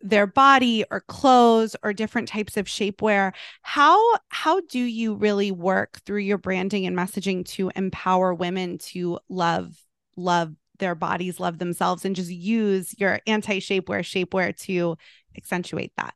[0.00, 6.00] their body or clothes or different types of shapewear how how do you really work
[6.04, 9.76] through your branding and messaging to empower women to love
[10.16, 14.96] love their bodies love themselves and just use your anti shapewear shapewear to
[15.36, 16.14] accentuate that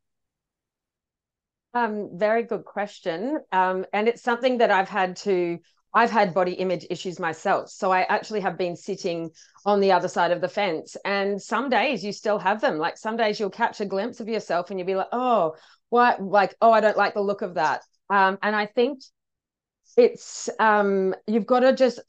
[1.75, 5.59] um very good question um and it's something that i've had to
[5.95, 7.69] I've had body image issues myself.
[7.69, 9.31] So I actually have been sitting
[9.67, 10.97] on the other side of the fence.
[11.05, 12.79] And some days you still have them.
[12.79, 15.55] Like some days you'll catch a glimpse of yourself and you'll be like, oh,
[15.91, 16.23] what?
[16.23, 17.83] Like, oh, I don't like the look of that.
[18.09, 19.01] Um, and I think
[19.97, 22.01] it's, um, you've got to just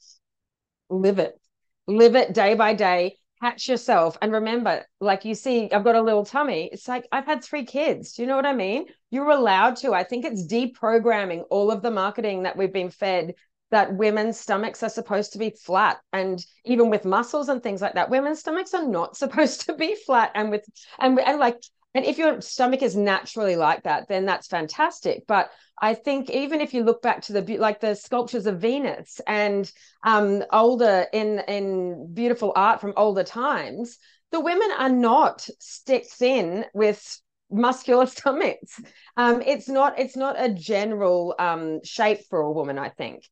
[0.89, 1.37] live it,
[1.85, 3.17] live it day by day.
[3.43, 6.69] Catch yourself and remember, like you see, I've got a little tummy.
[6.71, 8.13] It's like I've had three kids.
[8.13, 8.85] Do you know what I mean?
[9.11, 9.93] You're allowed to.
[9.93, 13.33] I think it's deprogramming all of the marketing that we've been fed
[13.69, 17.95] that women's stomachs are supposed to be flat and even with muscles and things like
[17.95, 20.63] that women's stomachs are not supposed to be flat and with
[20.99, 21.59] and, and like
[21.93, 25.23] and if your stomach is naturally like that then that's fantastic.
[25.27, 25.49] But
[25.81, 29.71] i think even if you look back to the like the sculptures of venus and
[30.03, 33.97] um older in in beautiful art from older times
[34.31, 38.79] the women are not stick thin with muscular stomachs.
[39.17, 43.23] Um it's not it's not a general um shape for a woman i think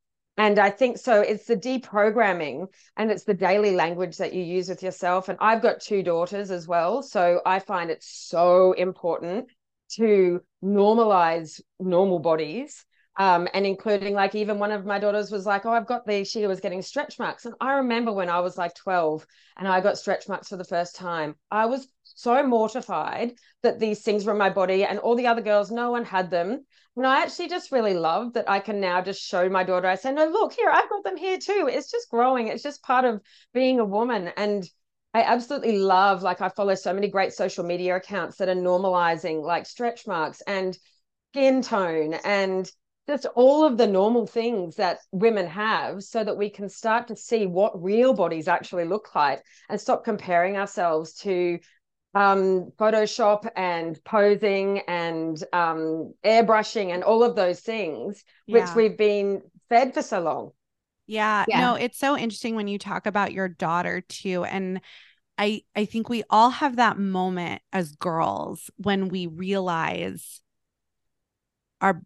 [0.42, 1.22] and I think so.
[1.22, 2.66] It's the deprogramming
[2.98, 5.30] and it's the daily language that you use with yourself.
[5.30, 7.04] And I've got two daughters as well.
[7.04, 9.50] So I find it so important
[9.98, 12.84] to normalize normal bodies.
[13.22, 16.28] Um, and including like even one of my daughters was like, Oh, I've got these.
[16.28, 17.46] She was getting stretch marks.
[17.46, 20.64] And I remember when I was like 12 and I got stretch marks for the
[20.64, 25.16] first time, I was so mortified that these things were in my body and all
[25.16, 26.66] the other girls, no one had them.
[26.98, 29.88] And I actually just really love that I can now just show my daughter.
[29.88, 31.70] I say, no, look here, I've got them here too.
[31.72, 32.48] It's just growing.
[32.48, 33.22] It's just part of
[33.54, 34.32] being a woman.
[34.36, 34.68] And
[35.14, 39.44] I absolutely love, like, I follow so many great social media accounts that are normalizing
[39.44, 40.76] like stretch marks and
[41.34, 42.68] skin tone and
[43.08, 47.16] just all of the normal things that women have so that we can start to
[47.16, 51.60] see what real bodies actually look like and stop comparing ourselves to
[52.14, 58.60] um, Photoshop and posing and um, airbrushing and all of those things, yeah.
[58.60, 60.52] which we've been fed for so long.
[61.08, 61.46] Yeah.
[61.48, 61.62] yeah.
[61.62, 64.44] No, it's so interesting when you talk about your daughter too.
[64.44, 64.82] And
[65.38, 70.42] I I think we all have that moment as girls when we realize
[71.80, 72.02] our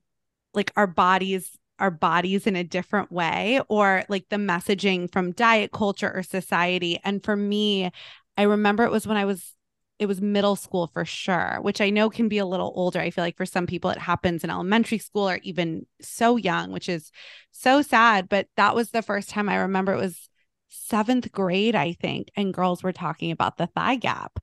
[0.56, 5.72] like our bodies our bodies in a different way or like the messaging from diet
[5.74, 7.92] culture or society and for me
[8.38, 9.56] i remember it was when i was
[9.98, 13.00] it was middle school for sure, which I know can be a little older.
[13.00, 16.72] I feel like for some people it happens in elementary school or even so young,
[16.72, 17.12] which is
[17.52, 18.28] so sad.
[18.28, 20.30] But that was the first time I remember it was
[20.68, 24.40] seventh grade, I think, and girls were talking about the thigh gap.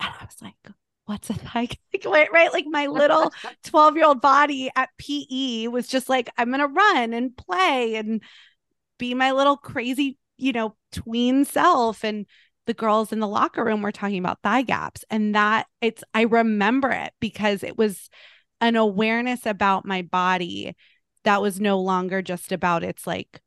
[0.00, 0.54] And I was like,
[1.06, 2.04] what's a thigh gap?
[2.04, 2.52] Like, right?
[2.52, 3.32] Like my little
[3.64, 7.96] 12 year old body at PE was just like, I'm going to run and play
[7.96, 8.22] and
[8.98, 12.04] be my little crazy, you know, tween self.
[12.04, 12.26] And
[12.66, 16.22] the girls in the locker room were talking about thigh gaps and that it's i
[16.22, 18.08] remember it because it was
[18.60, 20.74] an awareness about my body
[21.24, 23.40] that was no longer just about it's like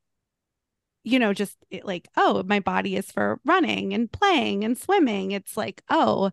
[1.03, 5.31] you know just it, like oh my body is for running and playing and swimming
[5.31, 6.31] it's like oh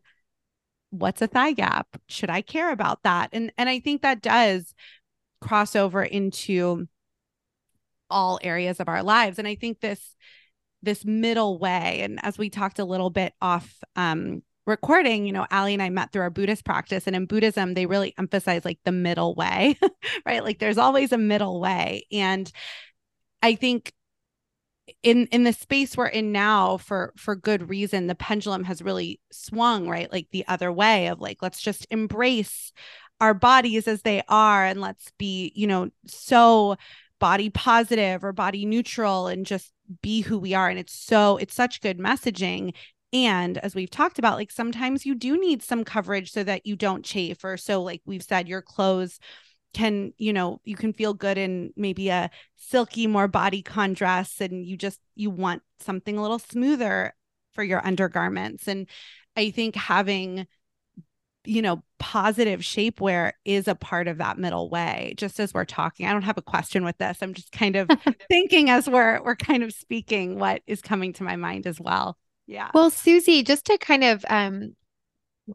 [0.94, 4.74] what's a thigh gap should i care about that and and i think that does
[5.40, 6.86] cross over into
[8.10, 10.14] all areas of our lives and i think this
[10.84, 12.00] this middle way.
[12.02, 15.90] And as we talked a little bit off um, recording, you know, Ali and I
[15.90, 17.06] met through our Buddhist practice.
[17.06, 19.78] And in Buddhism, they really emphasize like the middle way,
[20.26, 20.44] right?
[20.44, 22.06] Like there's always a middle way.
[22.12, 22.50] And
[23.42, 23.92] I think
[25.02, 29.20] in in the space we're in now for for good reason the pendulum has really
[29.32, 30.12] swung right?
[30.12, 32.72] Like the other way of like let's just embrace
[33.20, 36.76] our bodies as they are and let's be you know so
[37.18, 40.68] body positive or body neutral and just be who we are.
[40.68, 42.74] And it's so it's such good messaging.
[43.12, 46.76] And as we've talked about like sometimes you do need some coverage so that you
[46.76, 49.18] don't chafe or so like we've said your clothes
[49.74, 54.64] can you know you can feel good in maybe a silky more bodycon dress and
[54.64, 57.12] you just you want something a little smoother
[57.52, 58.86] for your undergarments and
[59.36, 60.46] i think having
[61.44, 65.14] you know, positive shapewear is a part of that middle way.
[65.16, 67.18] Just as we're talking, I don't have a question with this.
[67.20, 67.90] I'm just kind of
[68.28, 72.16] thinking as we're we're kind of speaking what is coming to my mind as well.
[72.46, 72.70] Yeah.
[72.74, 74.74] Well, Susie, just to kind of um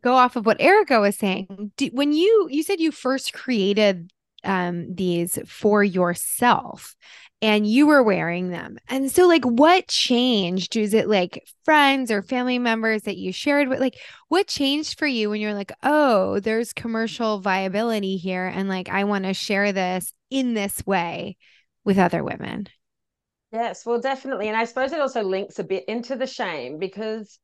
[0.01, 4.11] go off of what Erica was saying, do, when you you said you first created
[4.43, 6.95] um these for yourself
[7.41, 8.77] and you were wearing them.
[8.89, 10.75] And so, like, what changed?
[10.75, 13.79] Was it like friends or family members that you shared with?
[13.79, 13.97] Like,
[14.27, 19.05] what changed for you when you're like, oh, there's commercial viability here, and like, I
[19.05, 21.37] want to share this in this way
[21.85, 22.67] with other women?
[23.51, 24.47] Yes, well, definitely.
[24.47, 27.39] And I suppose it also links a bit into the shame because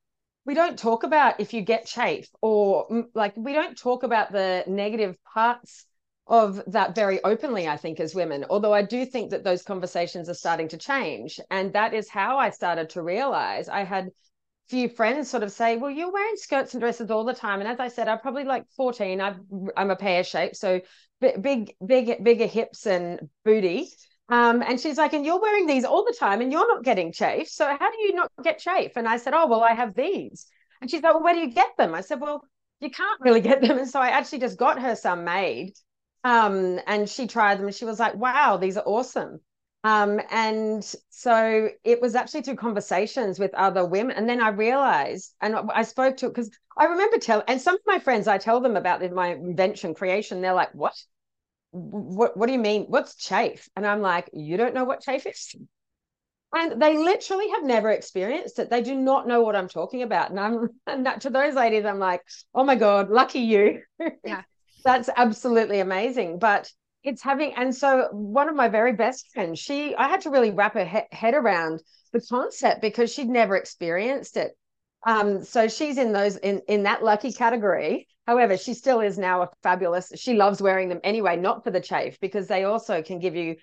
[0.45, 4.31] we don't talk about if you get chafe or mm, like we don't talk about
[4.31, 5.85] the negative parts
[6.27, 8.45] of that very openly, I think, as women.
[8.49, 11.39] Although I do think that those conversations are starting to change.
[11.51, 14.09] And that is how I started to realize I had
[14.67, 17.59] few friends sort of say, Well, you're wearing skirts and dresses all the time.
[17.59, 19.21] And as I said, I'm probably like 14.
[19.21, 19.35] i
[19.77, 20.55] am a pear shape.
[20.55, 20.81] So
[21.21, 23.89] big, big, bigger hips and booty.
[24.29, 27.11] Um, and she's like, and you're wearing these all the time and you're not getting
[27.11, 27.47] chafe.
[27.47, 28.93] So how do you not get chafe?
[28.95, 30.47] And I said, Oh, well, I have these.
[30.81, 31.93] And she's like, Well, where do you get them?
[31.93, 32.43] I said, Well,
[32.79, 33.77] you can't really get them.
[33.79, 35.73] And so I actually just got her some made
[36.25, 39.41] um, and she tried them and she was like, wow, these are awesome.
[39.83, 44.17] Um, and so it was actually through conversations with other women.
[44.17, 47.81] And then I realized, and I spoke to, because I remember telling, and some of
[47.85, 50.41] my friends, I tell them about my invention creation.
[50.41, 50.95] They're like, what?
[51.75, 52.85] What, what do you mean?
[52.85, 53.69] What's chafe?
[53.75, 55.55] And I'm like, you don't know what chafe is?
[56.53, 58.69] And they literally have never experienced it.
[58.69, 60.29] They do not know what I'm talking about.
[60.29, 62.21] And I'm and that, to those ladies, I'm like,
[62.53, 63.81] oh my God, lucky you.
[64.23, 64.43] Yeah.
[64.85, 66.39] That's absolutely amazing.
[66.39, 66.71] But
[67.03, 70.49] it's having and so one of my very best friends she i had to really
[70.49, 71.79] wrap her he- head around
[72.11, 74.57] the concept because she'd never experienced it
[75.05, 78.07] um so she's in those in in that lucky category.
[78.27, 81.79] However she still is now a fabulous she loves wearing them anyway not for the
[81.79, 83.55] chafe because they also can give you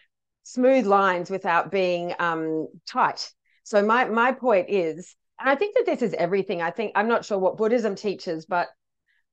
[0.45, 3.33] smooth lines without being um tight.
[3.65, 6.63] So my my point is and i think that this is everything.
[6.63, 8.69] I think i'm not sure what buddhism teaches but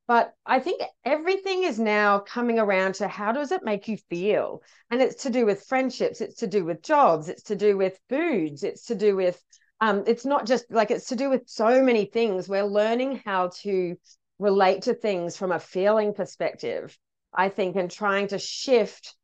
[0.09, 4.63] but I think everything is now coming around to how does it make you feel?
[4.89, 7.99] And it's to do with friendships, it's to do with jobs, it's to do with
[8.09, 9.39] foods, it's to do with,
[9.81, 12.49] um, it's not just like it's to do with so many things.
[12.49, 13.95] We're learning how to
[14.37, 16.97] relate to things from a feeling perspective,
[17.33, 19.15] I think, and trying to shift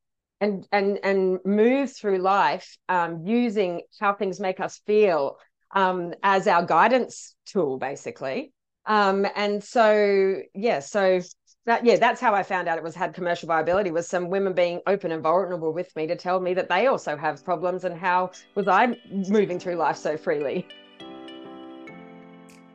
[0.41, 5.37] and and and move through life um, using how things make us feel
[5.73, 8.53] um, as our guidance tool, basically.
[8.85, 11.21] Um, and so, yeah, so
[11.65, 14.53] that, yeah, that's how I found out it was had commercial viability was some women
[14.53, 17.97] being open and vulnerable with me to tell me that they also have problems and
[17.97, 20.67] how was I moving through life so freely.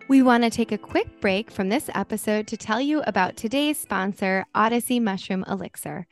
[0.09, 3.79] We want to take a quick break from this episode to tell you about today's
[3.79, 6.09] sponsor, Odyssey Mushroom Elixir.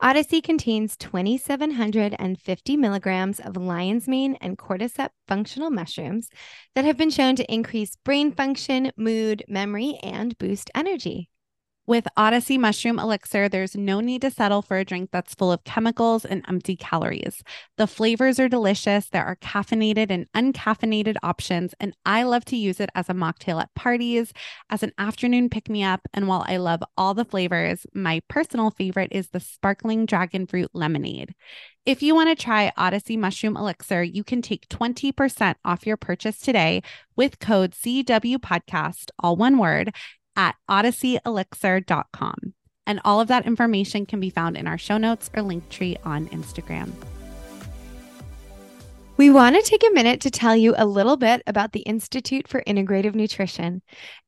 [0.00, 6.30] Odyssey contains 2,750 milligrams of lion's mane and cordyceps functional mushrooms
[6.74, 11.28] that have been shown to increase brain function, mood, memory, and boost energy.
[11.84, 15.64] With Odyssey Mushroom Elixir, there's no need to settle for a drink that's full of
[15.64, 17.42] chemicals and empty calories.
[17.76, 19.08] The flavors are delicious.
[19.08, 23.60] There are caffeinated and uncaffeinated options, and I love to use it as a mocktail
[23.60, 24.32] at parties,
[24.70, 26.02] as an afternoon pick me up.
[26.14, 30.70] And while I love all the flavors, my personal favorite is the sparkling dragon fruit
[30.74, 31.34] lemonade.
[31.84, 36.38] If you want to try Odyssey Mushroom Elixir, you can take 20% off your purchase
[36.38, 36.80] today
[37.16, 39.92] with code CW Podcast, all one word,
[40.36, 42.54] at odysseyelixir.com.
[42.86, 46.26] And all of that information can be found in our show notes or Linktree on
[46.28, 46.92] Instagram.
[49.18, 52.48] We want to take a minute to tell you a little bit about the Institute
[52.48, 53.82] for Integrative Nutrition.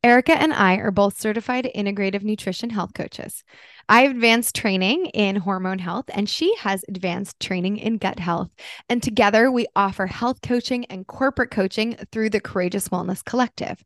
[0.05, 3.43] Erica and I are both certified integrative nutrition health coaches.
[3.88, 8.51] I have advanced training in hormone health, and she has advanced training in gut health.
[8.88, 13.83] And together, we offer health coaching and corporate coaching through the Courageous Wellness Collective.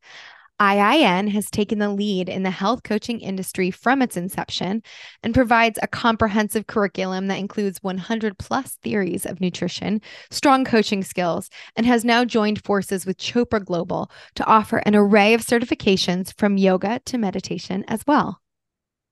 [0.61, 4.83] IIN has taken the lead in the health coaching industry from its inception
[5.23, 11.49] and provides a comprehensive curriculum that includes 100 plus theories of nutrition, strong coaching skills,
[11.77, 16.57] and has now joined forces with Chopra Global to offer an array of certifications from
[16.57, 18.41] yoga to meditation as well.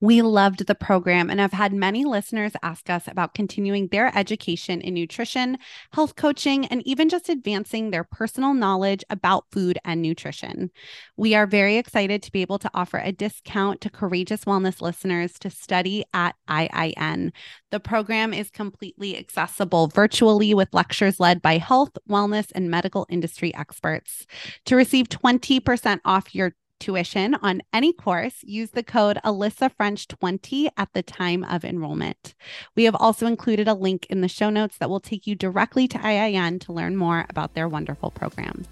[0.00, 4.82] We loved the program and have had many listeners ask us about continuing their education
[4.82, 5.56] in nutrition,
[5.92, 10.70] health coaching, and even just advancing their personal knowledge about food and nutrition.
[11.16, 15.38] We are very excited to be able to offer a discount to Courageous Wellness listeners
[15.38, 17.32] to study at IIN.
[17.70, 23.54] The program is completely accessible virtually with lectures led by health, wellness, and medical industry
[23.54, 24.26] experts.
[24.66, 30.68] To receive 20% off your tuition on any course, use the code Alyssa French 20
[30.76, 32.34] at the time of enrollment.
[32.74, 35.88] We have also included a link in the show notes that will take you directly
[35.88, 38.64] to IIN to learn more about their wonderful program.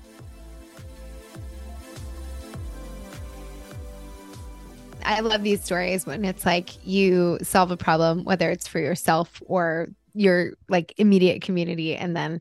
[5.04, 9.42] I love these stories when it's like you solve a problem, whether it's for yourself
[9.44, 12.40] or your like immediate community, and then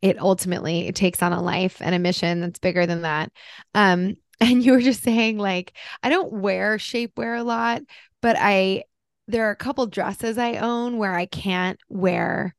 [0.00, 3.32] it ultimately it takes on a life and a mission that's bigger than that.
[3.74, 7.82] Um, and you were just saying like I don't wear shapewear a lot,
[8.20, 8.84] but I
[9.26, 12.54] there are a couple dresses I own where I can't wear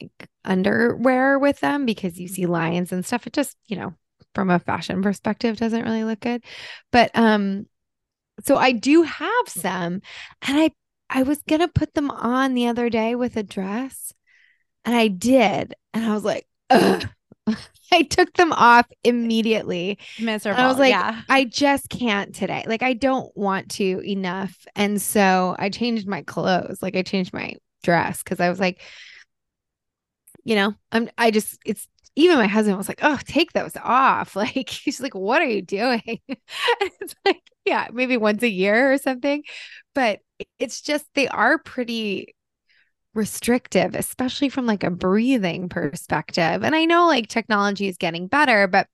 [0.00, 3.26] like underwear with them because you see lines and stuff.
[3.26, 3.94] It just, you know,
[4.34, 6.44] from a fashion perspective doesn't really look good.
[6.92, 7.66] But um
[8.44, 10.02] so I do have some
[10.42, 10.70] and I
[11.10, 14.14] I was going to put them on the other day with a dress
[14.84, 17.06] and I did and I was like, Ugh
[17.92, 19.98] I took them off immediately.
[20.18, 20.58] Miserable.
[20.58, 21.22] And I was like, yeah.
[21.28, 22.64] I just can't today.
[22.66, 24.66] Like, I don't want to enough.
[24.74, 26.78] And so I changed my clothes.
[26.80, 28.80] Like, I changed my dress because I was like,
[30.44, 31.86] you know, I'm, I just, it's,
[32.16, 34.36] even my husband was like, oh, take those off.
[34.42, 36.20] Like, he's like, what are you doing?
[36.28, 39.44] it's like, yeah, maybe once a year or something.
[39.94, 40.20] But
[40.58, 42.34] it's just, they are pretty
[43.14, 46.62] restrictive, especially from like a breathing perspective.
[46.62, 48.88] And I know like technology is getting better, but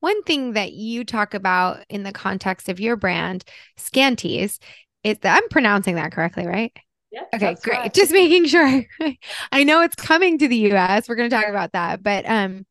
[0.00, 3.44] one thing that you talk about in the context of your brand,
[3.78, 4.58] Skanties,
[5.04, 6.72] is that I'm pronouncing that correctly, right?
[7.10, 7.78] Yeah, Okay, great.
[7.78, 7.94] right.
[7.94, 8.84] Just making sure.
[9.52, 11.08] I know it's coming to the US.
[11.08, 12.66] We're going to talk about that, but um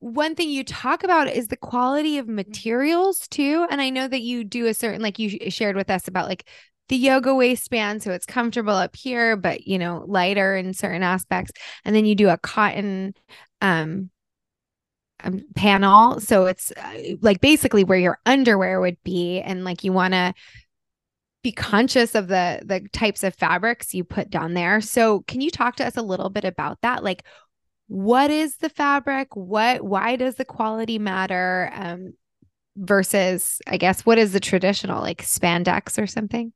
[0.00, 4.20] one thing you talk about is the quality of materials too, and I know that
[4.20, 6.46] you do a certain like you shared with us about like
[6.88, 11.52] the yoga waistband so it's comfortable up here but you know lighter in certain aspects
[11.84, 13.14] and then you do a cotton
[13.60, 14.10] um
[15.24, 16.20] um, panel.
[16.20, 20.34] So it's uh, like basically where your underwear would be, and like you want to
[21.42, 24.80] be conscious of the the types of fabrics you put down there.
[24.80, 27.04] So can you talk to us a little bit about that?
[27.04, 27.24] Like,
[27.88, 29.34] what is the fabric?
[29.34, 29.82] What?
[29.82, 31.70] Why does the quality matter?
[31.74, 32.14] Um,
[32.76, 36.52] versus, I guess, what is the traditional like spandex or something?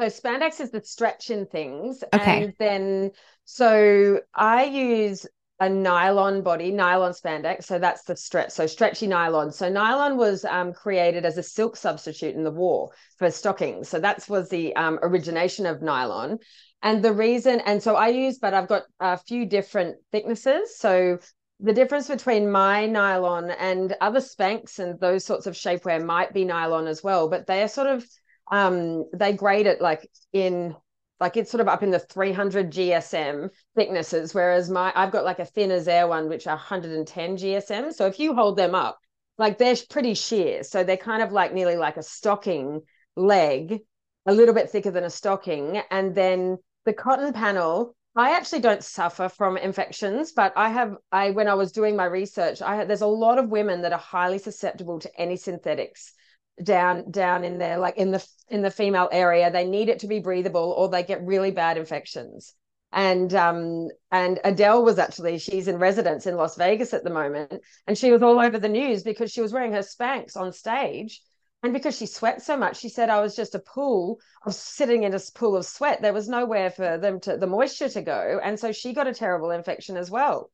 [0.00, 2.02] So spandex is the stretching things.
[2.14, 2.44] Okay.
[2.44, 3.10] And then
[3.44, 5.26] so I use
[5.58, 7.64] a nylon body, nylon spandex.
[7.64, 8.50] So that's the stretch.
[8.50, 9.52] So stretchy nylon.
[9.52, 13.90] So nylon was um, created as a silk substitute in the war for stockings.
[13.90, 16.38] So that was the um, origination of nylon.
[16.82, 20.78] And the reason, and so I use, but I've got a few different thicknesses.
[20.78, 21.18] So
[21.58, 26.46] the difference between my nylon and other Spanx and those sorts of shapewear might be
[26.46, 28.06] nylon as well, but they are sort of
[28.50, 30.74] um they grade it like in
[31.20, 35.38] like it's sort of up in the 300 GSM thicknesses, whereas my I've got like
[35.38, 37.92] a thin as air one, which are 110 GSM.
[37.92, 38.98] So if you hold them up,
[39.36, 40.62] like they're pretty sheer.
[40.64, 42.80] So they're kind of like nearly like a stocking
[43.16, 43.80] leg,
[44.26, 45.82] a little bit thicker than a stocking.
[45.90, 51.32] And then the cotton panel, I actually don't suffer from infections, but I have I
[51.32, 54.38] when I was doing my research, I there's a lot of women that are highly
[54.38, 56.14] susceptible to any synthetics
[56.62, 60.06] down down in there like in the in the female area they need it to
[60.06, 62.54] be breathable or they get really bad infections.
[62.92, 67.60] And um and Adele was actually she's in residence in Las Vegas at the moment
[67.86, 71.22] and she was all over the news because she was wearing her Spanx on stage.
[71.62, 75.04] And because she sweat so much she said I was just a pool of sitting
[75.04, 76.02] in a pool of sweat.
[76.02, 78.40] There was nowhere for them to the moisture to go.
[78.42, 80.50] And so she got a terrible infection as well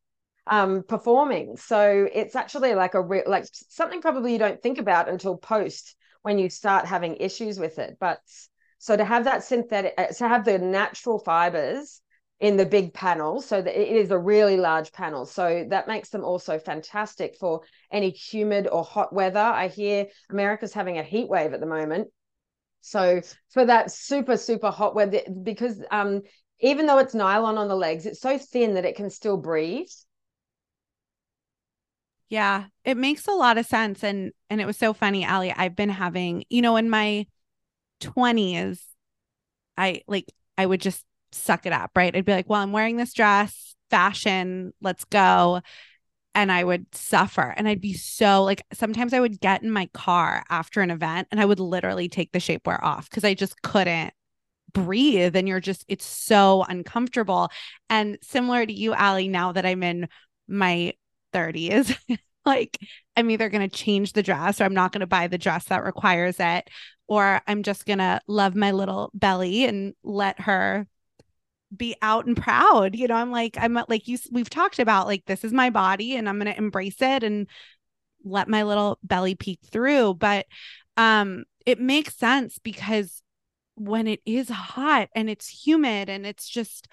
[0.49, 1.57] um, performing.
[1.57, 5.95] So it's actually like a re- like something probably you don't think about until post
[6.21, 7.97] when you start having issues with it.
[7.99, 8.19] But
[8.79, 12.01] so to have that synthetic, uh, to have the natural fibers
[12.39, 15.25] in the big panel, so that it is a really large panel.
[15.25, 17.61] So that makes them also fantastic for
[17.91, 19.39] any humid or hot weather.
[19.39, 22.09] I hear America's having a heat wave at the moment.
[22.81, 23.21] So
[23.53, 26.21] for that super super hot weather, because um,
[26.59, 29.89] even though it's nylon on the legs, it's so thin that it can still breathe.
[32.29, 34.03] Yeah, it makes a lot of sense.
[34.03, 35.51] And and it was so funny, Ali.
[35.51, 37.25] I've been having, you know, in my
[38.01, 38.83] 20s,
[39.77, 42.15] I like I would just suck it up, right?
[42.15, 45.61] I'd be like, well, I'm wearing this dress, fashion, let's go.
[46.35, 47.53] And I would suffer.
[47.57, 51.27] And I'd be so like sometimes I would get in my car after an event
[51.31, 54.13] and I would literally take the shapewear off because I just couldn't
[54.73, 55.35] breathe.
[55.35, 57.49] And you're just, it's so uncomfortable.
[57.89, 60.09] And similar to you, Ali, now that I'm in
[60.47, 60.93] my
[61.33, 61.95] 30s.
[62.45, 62.77] like
[63.15, 65.65] I'm either going to change the dress or I'm not going to buy the dress
[65.65, 66.69] that requires it
[67.07, 70.87] or I'm just going to love my little belly and let her
[71.75, 72.95] be out and proud.
[72.95, 76.15] You know, I'm like I'm like you we've talked about like this is my body
[76.15, 77.47] and I'm going to embrace it and
[78.23, 80.45] let my little belly peek through, but
[80.95, 83.21] um it makes sense because
[83.75, 86.87] when it is hot and it's humid and it's just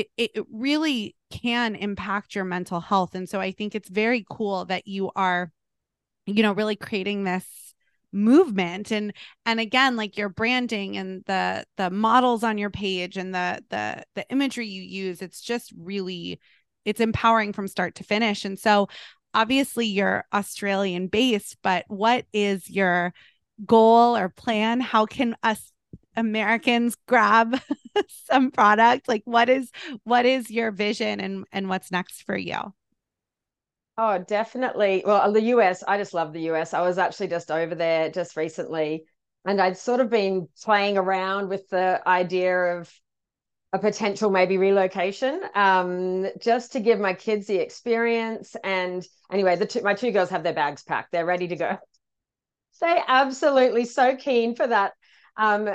[0.00, 3.14] it it really can impact your mental health.
[3.14, 5.52] And so i think it's very cool that you are
[6.26, 7.46] you know really creating this
[8.12, 8.90] movement.
[8.92, 9.12] And
[9.44, 14.04] and again like your branding and the the models on your page and the the
[14.14, 16.40] the imagery you use it's just really
[16.84, 18.44] it's empowering from start to finish.
[18.44, 18.88] And so
[19.34, 23.12] obviously you're australian based but what is your
[23.64, 24.80] goal or plan?
[24.80, 25.72] How can us
[26.16, 27.60] Americans grab
[28.08, 29.08] some product?
[29.08, 29.70] Like what is
[30.04, 32.74] what is your vision and and what's next for you?
[33.98, 35.02] Oh, definitely.
[35.06, 36.74] Well, the US, I just love the US.
[36.74, 39.06] I was actually just over there just recently
[39.46, 42.92] and I'd sort of been playing around with the idea of
[43.72, 49.66] a potential maybe relocation um, just to give my kids the experience and anyway the
[49.66, 51.76] two, my two girls have their bags packed they're ready to go
[52.80, 54.92] they absolutely so keen for that
[55.36, 55.68] um,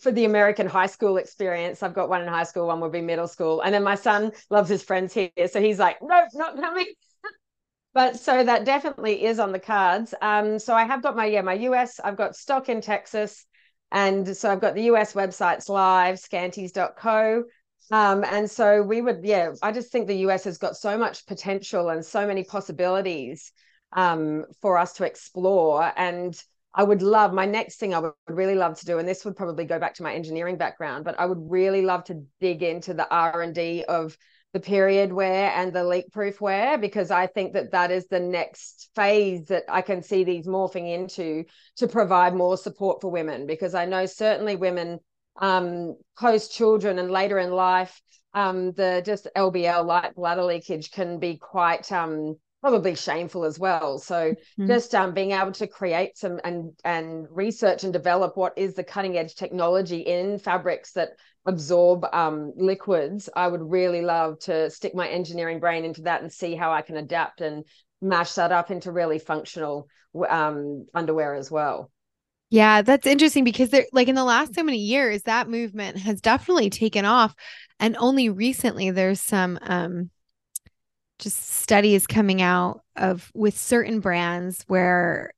[0.00, 1.82] for the American high school experience.
[1.82, 3.60] I've got one in high school, one will be middle school.
[3.60, 5.30] And then my son loves his friends here.
[5.50, 6.86] So he's like, nope, not coming.
[7.94, 10.14] but so that definitely is on the cards.
[10.20, 13.46] Um, so I have got my, yeah, my US, I've got stock in Texas.
[13.92, 17.44] And so I've got the US websites live, skanties.co.
[17.90, 21.26] Um, and so we would, yeah, I just think the US has got so much
[21.26, 23.52] potential and so many possibilities
[23.92, 25.92] um, for us to explore.
[25.96, 26.34] And
[26.74, 29.36] I would love my next thing I would really love to do, and this would
[29.36, 32.94] probably go back to my engineering background, but I would really love to dig into
[32.94, 34.16] the R and D of
[34.52, 38.20] the period wear and the leak proof wear because I think that that is the
[38.20, 41.44] next phase that I can see these morphing into
[41.76, 45.00] to provide more support for women because I know certainly women
[45.40, 48.00] um, post children and later in life
[48.32, 53.98] um, the just LBL light bladder leakage can be quite um, probably shameful as well.
[53.98, 54.66] So mm-hmm.
[54.66, 58.82] just um, being able to create some and and research and develop what is the
[58.82, 61.10] cutting edge technology in fabrics that
[61.44, 66.32] absorb um, liquids, I would really love to stick my engineering brain into that and
[66.32, 67.66] see how I can adapt and
[68.00, 69.86] mash that up into really functional
[70.26, 71.90] um, underwear as well.
[72.48, 76.22] Yeah, that's interesting because there like in the last so many years that movement has
[76.22, 77.34] definitely taken off
[77.78, 80.08] and only recently there's some um
[81.18, 85.32] just studies coming out of with certain brands where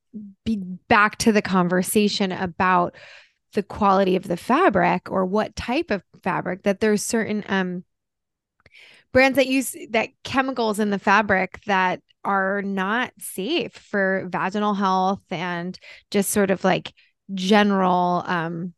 [0.44, 0.56] be
[0.88, 2.94] back to the conversation about
[3.52, 7.84] the quality of the fabric or what type of fabric that there's certain um
[9.12, 15.22] brands that use that chemicals in the fabric that are not safe for vaginal health
[15.30, 15.78] and
[16.10, 16.92] just sort of like
[17.34, 18.72] general um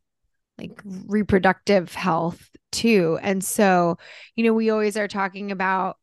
[0.59, 3.18] like reproductive health too.
[3.22, 3.96] And so
[4.36, 5.96] you know we always are talking about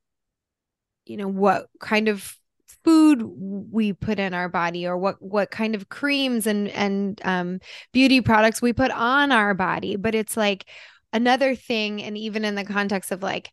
[1.06, 2.36] you know what kind of
[2.84, 7.60] food we put in our body or what what kind of creams and and um,
[7.92, 10.66] beauty products we put on our body but it's like
[11.12, 13.52] another thing and even in the context of like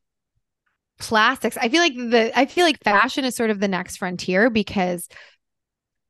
[0.99, 4.51] plastics i feel like the i feel like fashion is sort of the next frontier
[4.51, 5.09] because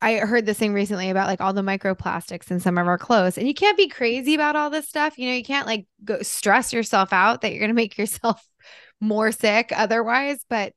[0.02, 3.38] I heard this thing recently about like all the microplastics in some of our clothes.
[3.38, 5.16] And you can't be crazy about all this stuff.
[5.16, 8.44] You know, you can't like go stress yourself out that you're going to make yourself
[9.00, 10.44] more sick otherwise.
[10.50, 10.72] But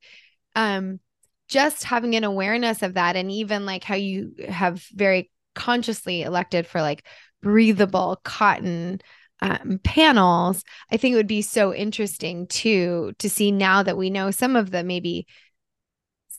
[0.56, 0.99] um
[1.47, 6.66] just having an awareness of that and even like how you have very consciously elected
[6.66, 7.06] for like
[7.41, 8.99] breathable cotton
[9.41, 14.10] um, panels i think it would be so interesting too to see now that we
[14.10, 15.28] know some of the maybe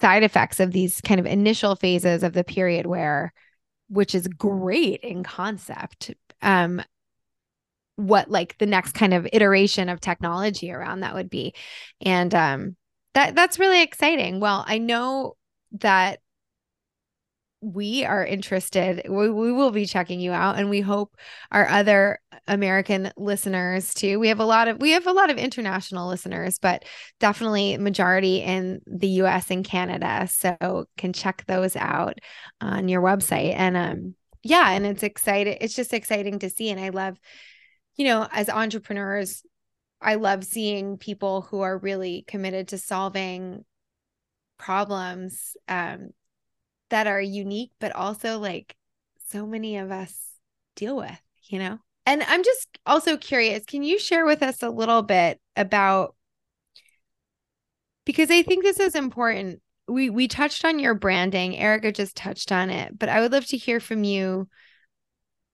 [0.01, 3.33] side effects of these kind of initial phases of the period wear
[3.89, 6.13] which is great in concept
[6.43, 6.83] um
[7.97, 11.55] what like the next kind of iteration of technology around that would be.
[12.01, 12.77] And um
[13.17, 14.41] that that's really exciting.
[14.41, 15.37] Well, I know
[15.81, 16.21] that
[17.63, 19.07] we are interested.
[19.09, 21.17] We, we will be checking you out, and we hope
[21.51, 24.19] our other American listeners too.
[24.19, 26.85] We have a lot of we have a lot of international listeners, but
[27.19, 29.51] definitely majority in the U.S.
[29.51, 30.29] and Canada.
[30.31, 32.19] So can check those out
[32.61, 33.55] on your website.
[33.57, 35.57] And um, yeah, and it's exciting.
[35.63, 37.19] It's just exciting to see, and I love,
[37.97, 39.43] you know, as entrepreneurs,
[40.01, 43.65] I love seeing people who are really committed to solving
[44.59, 46.11] problems um,
[46.91, 48.77] that are unique, but also like
[49.29, 50.15] so many of us
[50.75, 51.79] deal with, you know?
[52.05, 56.15] And I'm just also curious, can you share with us a little bit about
[58.05, 59.61] because I think this is important.
[59.89, 61.57] We we touched on your branding.
[61.57, 64.49] Erica just touched on it, but I would love to hear from you.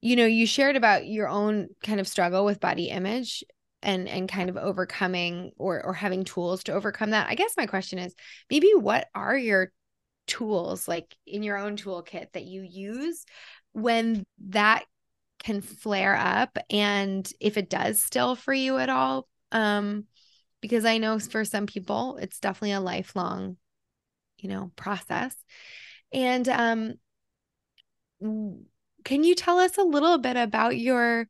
[0.02, 3.42] You know, you shared about your own kind of struggle with body image
[3.82, 7.28] and and kind of overcoming or or having tools to overcome that.
[7.28, 8.14] I guess my question is
[8.50, 9.72] maybe what are your
[10.26, 13.24] tools like in your own toolkit that you use
[13.72, 14.84] when that
[15.42, 19.28] can flare up and if it does still for you at all?
[19.50, 20.04] Um
[20.60, 23.56] because i know for some people it's definitely a lifelong
[24.38, 25.34] you know process.
[26.12, 26.94] And um
[28.20, 31.28] can you tell us a little bit about your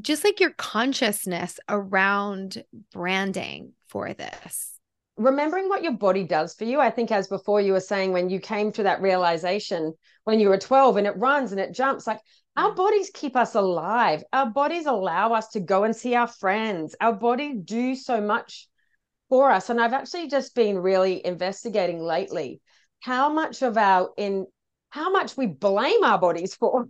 [0.00, 4.72] just like your consciousness around branding for this.
[5.16, 8.28] Remembering what your body does for you i think as before you were saying when
[8.28, 9.92] you came to that realization
[10.24, 12.18] when you were 12 and it runs and it jumps like
[12.56, 12.76] our mm.
[12.76, 14.22] bodies keep us alive.
[14.32, 16.94] Our bodies allow us to go and see our friends.
[17.00, 18.68] Our body do so much
[19.28, 19.70] for us.
[19.70, 22.60] And i've actually just been really investigating lately
[23.00, 24.46] how much of our in
[24.90, 26.88] how much we blame our bodies for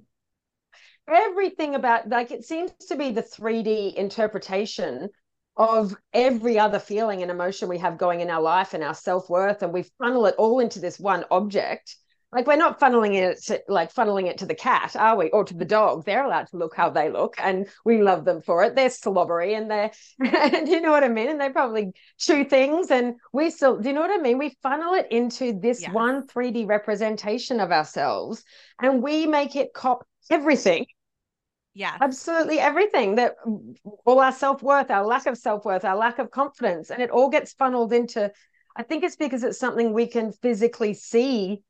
[1.09, 5.09] everything about like it seems to be the 3D interpretation
[5.57, 9.62] of every other feeling and emotion we have going in our life and our self-worth
[9.62, 11.96] and we funnel it all into this one object.
[12.32, 15.30] Like we're not funneling it to, like funneling it to the cat are we?
[15.30, 16.05] Or to the dog.
[16.05, 18.74] They're allowed to look how they look and we love them for it.
[18.74, 21.28] They're slobbery and they're do you know what i mean?
[21.28, 24.38] And they probably chew things and we still do you know what i mean?
[24.38, 25.92] We funnel it into this yeah.
[25.92, 28.42] one 3d representation of ourselves
[28.82, 30.87] and we make it cop everything
[31.75, 31.97] Yeah.
[32.01, 33.35] Absolutely everything that
[34.05, 37.11] all our self worth, our lack of self worth, our lack of confidence, and it
[37.11, 38.31] all gets funneled into.
[38.77, 41.62] I think it's because it's something we can physically see.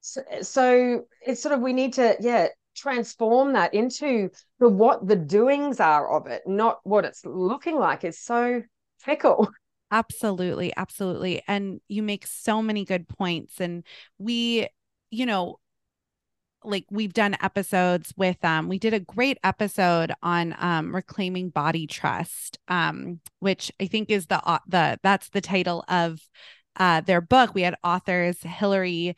[0.00, 5.16] So, so it's sort of we need to, yeah, transform that into the what the
[5.16, 8.02] doings are of it, not what it's looking like.
[8.02, 8.62] Is so
[8.98, 9.48] fickle.
[9.90, 11.42] Absolutely, absolutely.
[11.46, 13.60] And you make so many good points.
[13.60, 13.84] And
[14.18, 14.66] we,
[15.10, 15.60] you know,
[16.64, 21.86] like we've done episodes with um we did a great episode on um reclaiming body
[21.86, 26.20] trust um which i think is the uh, the that's the title of
[26.76, 27.54] uh their book.
[27.54, 29.16] We had authors hillary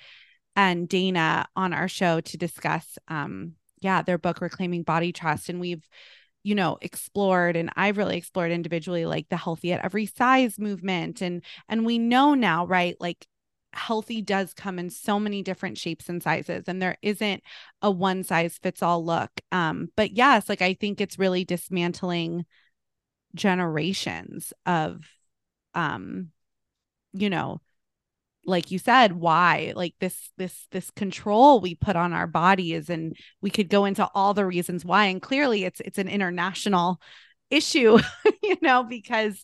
[0.55, 5.49] and dana on our show to discuss um yeah their book reclaiming body trust.
[5.49, 5.87] And we've
[6.43, 11.21] you know explored and i've really explored individually like the healthy at every size movement.
[11.21, 13.27] And and we know now right like
[13.77, 17.43] healthy does come in so many different shapes and sizes and there isn't
[17.83, 22.45] a one size fits all look um but yes like i think it's really dismantling
[23.35, 25.05] generations of
[25.75, 26.29] um
[27.13, 27.61] you know
[28.47, 33.17] like you said why like this this this control we put on our bodies and
[33.41, 37.01] we could go into all the reasons why and clearly it's it's an international
[37.51, 37.99] issue
[38.43, 39.43] you know because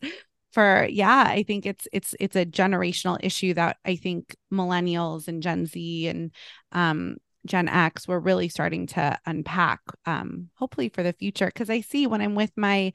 [0.53, 5.43] for yeah i think it's it's it's a generational issue that i think millennials and
[5.43, 6.31] gen z and
[6.73, 11.47] um gen x we're really starting to unpack um hopefully for the future.
[11.47, 12.93] Because i see when i'm with my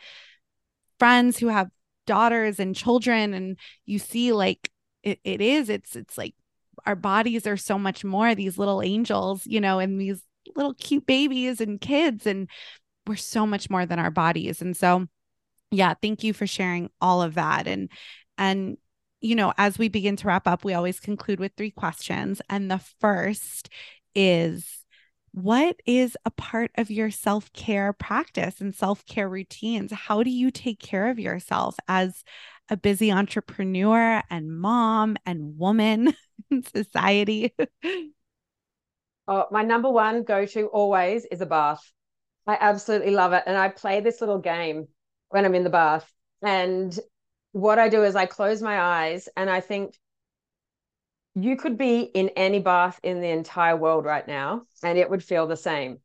[1.00, 1.70] friends who have
[2.06, 4.72] daughters and children and you see like
[5.04, 6.34] it, it is it's it's like
[6.86, 10.22] our bodies are so much more these little angels you know and these
[10.56, 12.48] little cute babies and kids and
[13.08, 14.62] we're so much more than our bodies.
[14.62, 15.08] And so
[15.72, 17.68] yeah thank you for sharing all of that.
[17.68, 17.90] And
[18.38, 18.78] and
[19.22, 22.42] you know as we begin to wrap up we always conclude with three questions.
[22.50, 23.70] And the first
[24.16, 24.84] is
[25.32, 29.92] what is a part of your self-care practice and self-care routines?
[29.92, 32.24] How do you take care of yourself as
[32.70, 36.14] a busy entrepreneur and mom and woman
[36.52, 37.54] in society?
[39.28, 41.92] Oh my number one go-to always is a bath.
[42.46, 43.44] I absolutely love it.
[43.46, 44.88] And i play this little game
[45.30, 46.12] when I'm in the bath.
[46.42, 46.98] And
[47.52, 49.96] what I do is I close my eyes and I think
[51.36, 55.24] you could be in any bath in the entire world right now and it would
[55.24, 56.00] feel the same.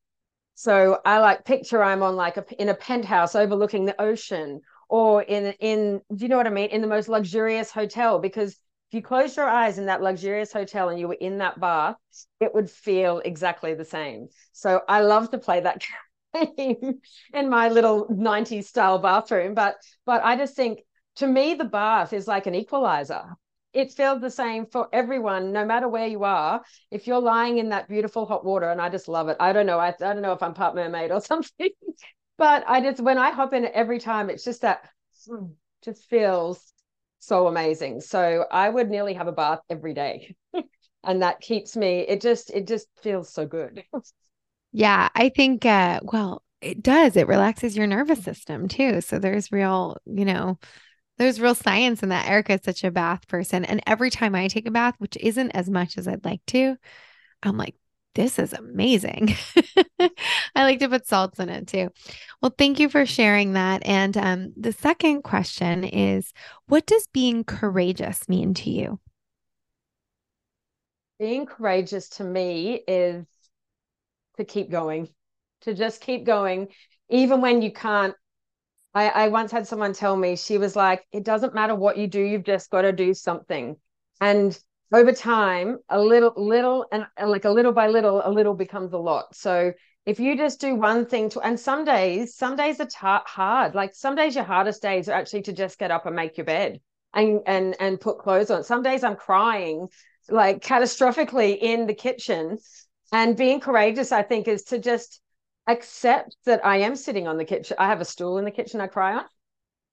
[0.55, 5.23] So I like picture I'm on like a, in a penthouse overlooking the ocean or
[5.23, 8.95] in in do you know what I mean in the most luxurious hotel because if
[8.95, 11.97] you close your eyes in that luxurious hotel and you were in that bath
[12.41, 14.29] it would feel exactly the same.
[14.53, 15.81] So I love to play that
[16.35, 19.77] in my little 90s style bathroom but
[20.07, 20.81] but i just think
[21.17, 23.23] to me the bath is like an equalizer.
[23.75, 26.63] It feels the same for everyone no matter where you are.
[26.91, 29.37] If you're lying in that beautiful hot water and i just love it.
[29.41, 31.71] I don't know i, I don't know if i'm part mermaid or something
[32.39, 34.89] but i just when i hop in every time it's just that
[35.29, 35.47] hmm,
[35.85, 36.73] just feels
[37.19, 38.01] so amazing.
[38.01, 40.35] So i would nearly have a bath every day
[41.05, 43.85] and that keeps me it just it just feels so good
[44.73, 47.17] Yeah, I think uh well, it does.
[47.17, 49.01] It relaxes your nervous system too.
[49.01, 50.59] So there's real, you know,
[51.19, 52.29] there's real science in that.
[52.29, 53.65] Erica is such a bath person.
[53.65, 56.77] And every time I take a bath, which isn't as much as I'd like to,
[57.43, 57.77] I'm like,
[58.15, 59.35] this is amazing.
[60.01, 61.91] I like to put salts in it too.
[62.41, 63.83] Well, thank you for sharing that.
[63.87, 66.33] And um, the second question is
[66.67, 69.01] what does being courageous mean to you?
[71.19, 73.25] Being courageous to me is
[74.37, 75.09] to keep going,
[75.63, 76.69] to just keep going,
[77.09, 78.15] even when you can't.
[78.95, 82.07] I, I once had someone tell me, she was like, it doesn't matter what you
[82.07, 83.77] do, you've just got to do something.
[84.21, 84.59] And
[84.93, 88.99] over time, a little, little, and like a little by little, a little becomes a
[88.99, 89.35] lot.
[89.35, 89.73] So
[90.05, 93.75] if you just do one thing to, and some days, some days are hard.
[93.75, 96.45] Like some days, your hardest days are actually to just get up and make your
[96.45, 96.81] bed
[97.15, 98.65] and and and put clothes on.
[98.65, 99.89] Some days I'm crying
[100.29, 102.59] like catastrophically in the kitchen
[103.13, 105.21] and being courageous, I think, is to just
[105.67, 107.77] accept that I am sitting on the kitchen.
[107.79, 109.25] I have a stool in the kitchen I cry on.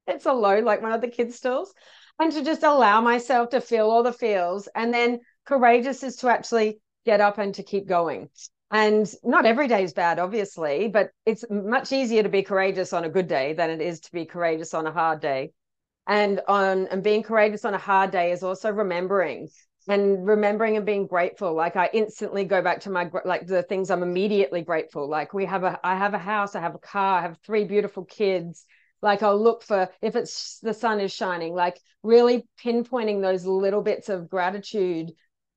[0.06, 1.72] It's a low, like one of the kids' stools.
[2.18, 4.68] And to just allow myself to feel all the feels.
[4.74, 8.30] And then courageous is to actually get up and to keep going.
[8.70, 13.04] And not every day is bad, obviously, but it's much easier to be courageous on
[13.04, 15.52] a good day than it is to be courageous on a hard day.
[16.06, 19.48] And on and being courageous on a hard day is also remembering
[19.90, 21.52] and remembering and being grateful.
[21.52, 25.08] Like i instantly go back to my like the things i'm immediately grateful.
[25.08, 27.64] Like we have a i have a house i have a car i have three
[27.64, 28.64] beautiful kids.
[29.02, 33.82] Like i'll look for if it's the sun is shining like really pinpointing those little
[33.82, 35.10] bits of gratitude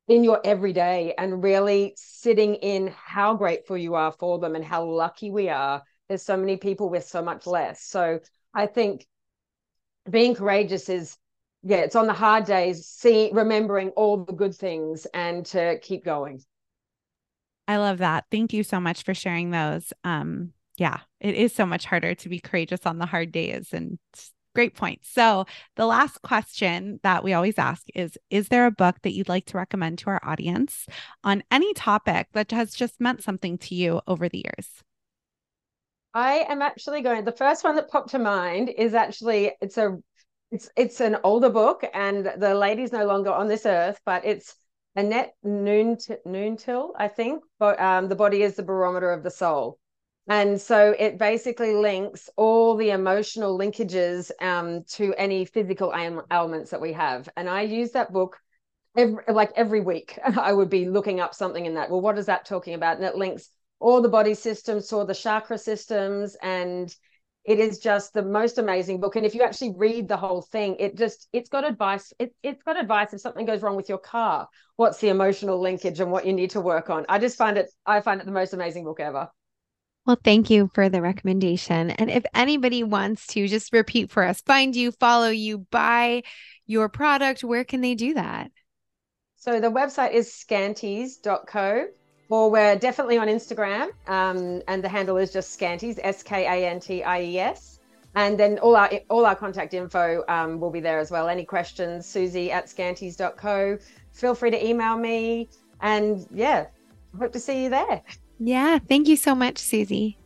[0.07, 4.83] in your everyday and really sitting in how grateful you are for them and how
[4.83, 5.81] lucky we are.
[6.09, 7.83] There's so many people with so much less.
[7.83, 8.19] So
[8.53, 9.05] I think
[10.09, 11.17] being courageous is
[11.63, 16.03] yeah, it's on the hard days, see remembering all the good things and to keep
[16.03, 16.43] going.
[17.67, 18.25] I love that.
[18.29, 19.93] Thank you so much for sharing those.
[20.03, 23.97] Um, yeah, it is so much harder to be courageous on the hard days and
[24.53, 24.99] great point.
[25.03, 25.45] So,
[25.75, 29.45] the last question that we always ask is Is there a book that you'd like
[29.47, 30.87] to recommend to our audience
[31.23, 34.83] on any topic that has just meant something to you over the years?
[36.13, 37.23] I am actually going.
[37.23, 39.97] The first one that popped to mind is actually it's a
[40.53, 44.55] it's it's an older book, and the lady's no longer on this earth, but it's
[44.95, 47.43] Annette Noontil, I think.
[47.57, 49.79] But um, the body is the barometer of the soul,
[50.27, 55.91] and so it basically links all the emotional linkages um, to any physical
[56.31, 57.27] ailments that we have.
[57.35, 58.37] And I use that book
[58.95, 60.19] every, like every week.
[60.37, 61.89] I would be looking up something in that.
[61.89, 62.97] Well, what is that talking about?
[62.97, 63.49] And it links
[63.79, 66.95] all the body systems all the chakra systems and
[67.45, 70.75] it is just the most amazing book and if you actually read the whole thing
[70.79, 73.97] it just it's got advice it, it's got advice if something goes wrong with your
[73.97, 77.57] car what's the emotional linkage and what you need to work on i just find
[77.57, 79.29] it i find it the most amazing book ever
[80.05, 81.91] well, thank you for the recommendation.
[81.91, 86.23] And if anybody wants to just repeat for us, find you, follow you, buy
[86.65, 88.51] your product, where can they do that?
[89.37, 91.85] So the website is skanties.co
[92.33, 96.67] or we're definitely on Instagram, um, and the handle is just Skanties, S K A
[96.67, 97.79] N T I E S.
[98.15, 101.29] And then all our all our contact info um, will be there as well.
[101.29, 103.77] Any questions, Susie at skanties.co.
[104.13, 105.47] Feel free to email me.
[105.81, 106.65] And yeah,
[107.19, 108.01] hope to see you there.
[108.39, 108.79] Yeah.
[108.79, 110.17] Thank you so much, Susie.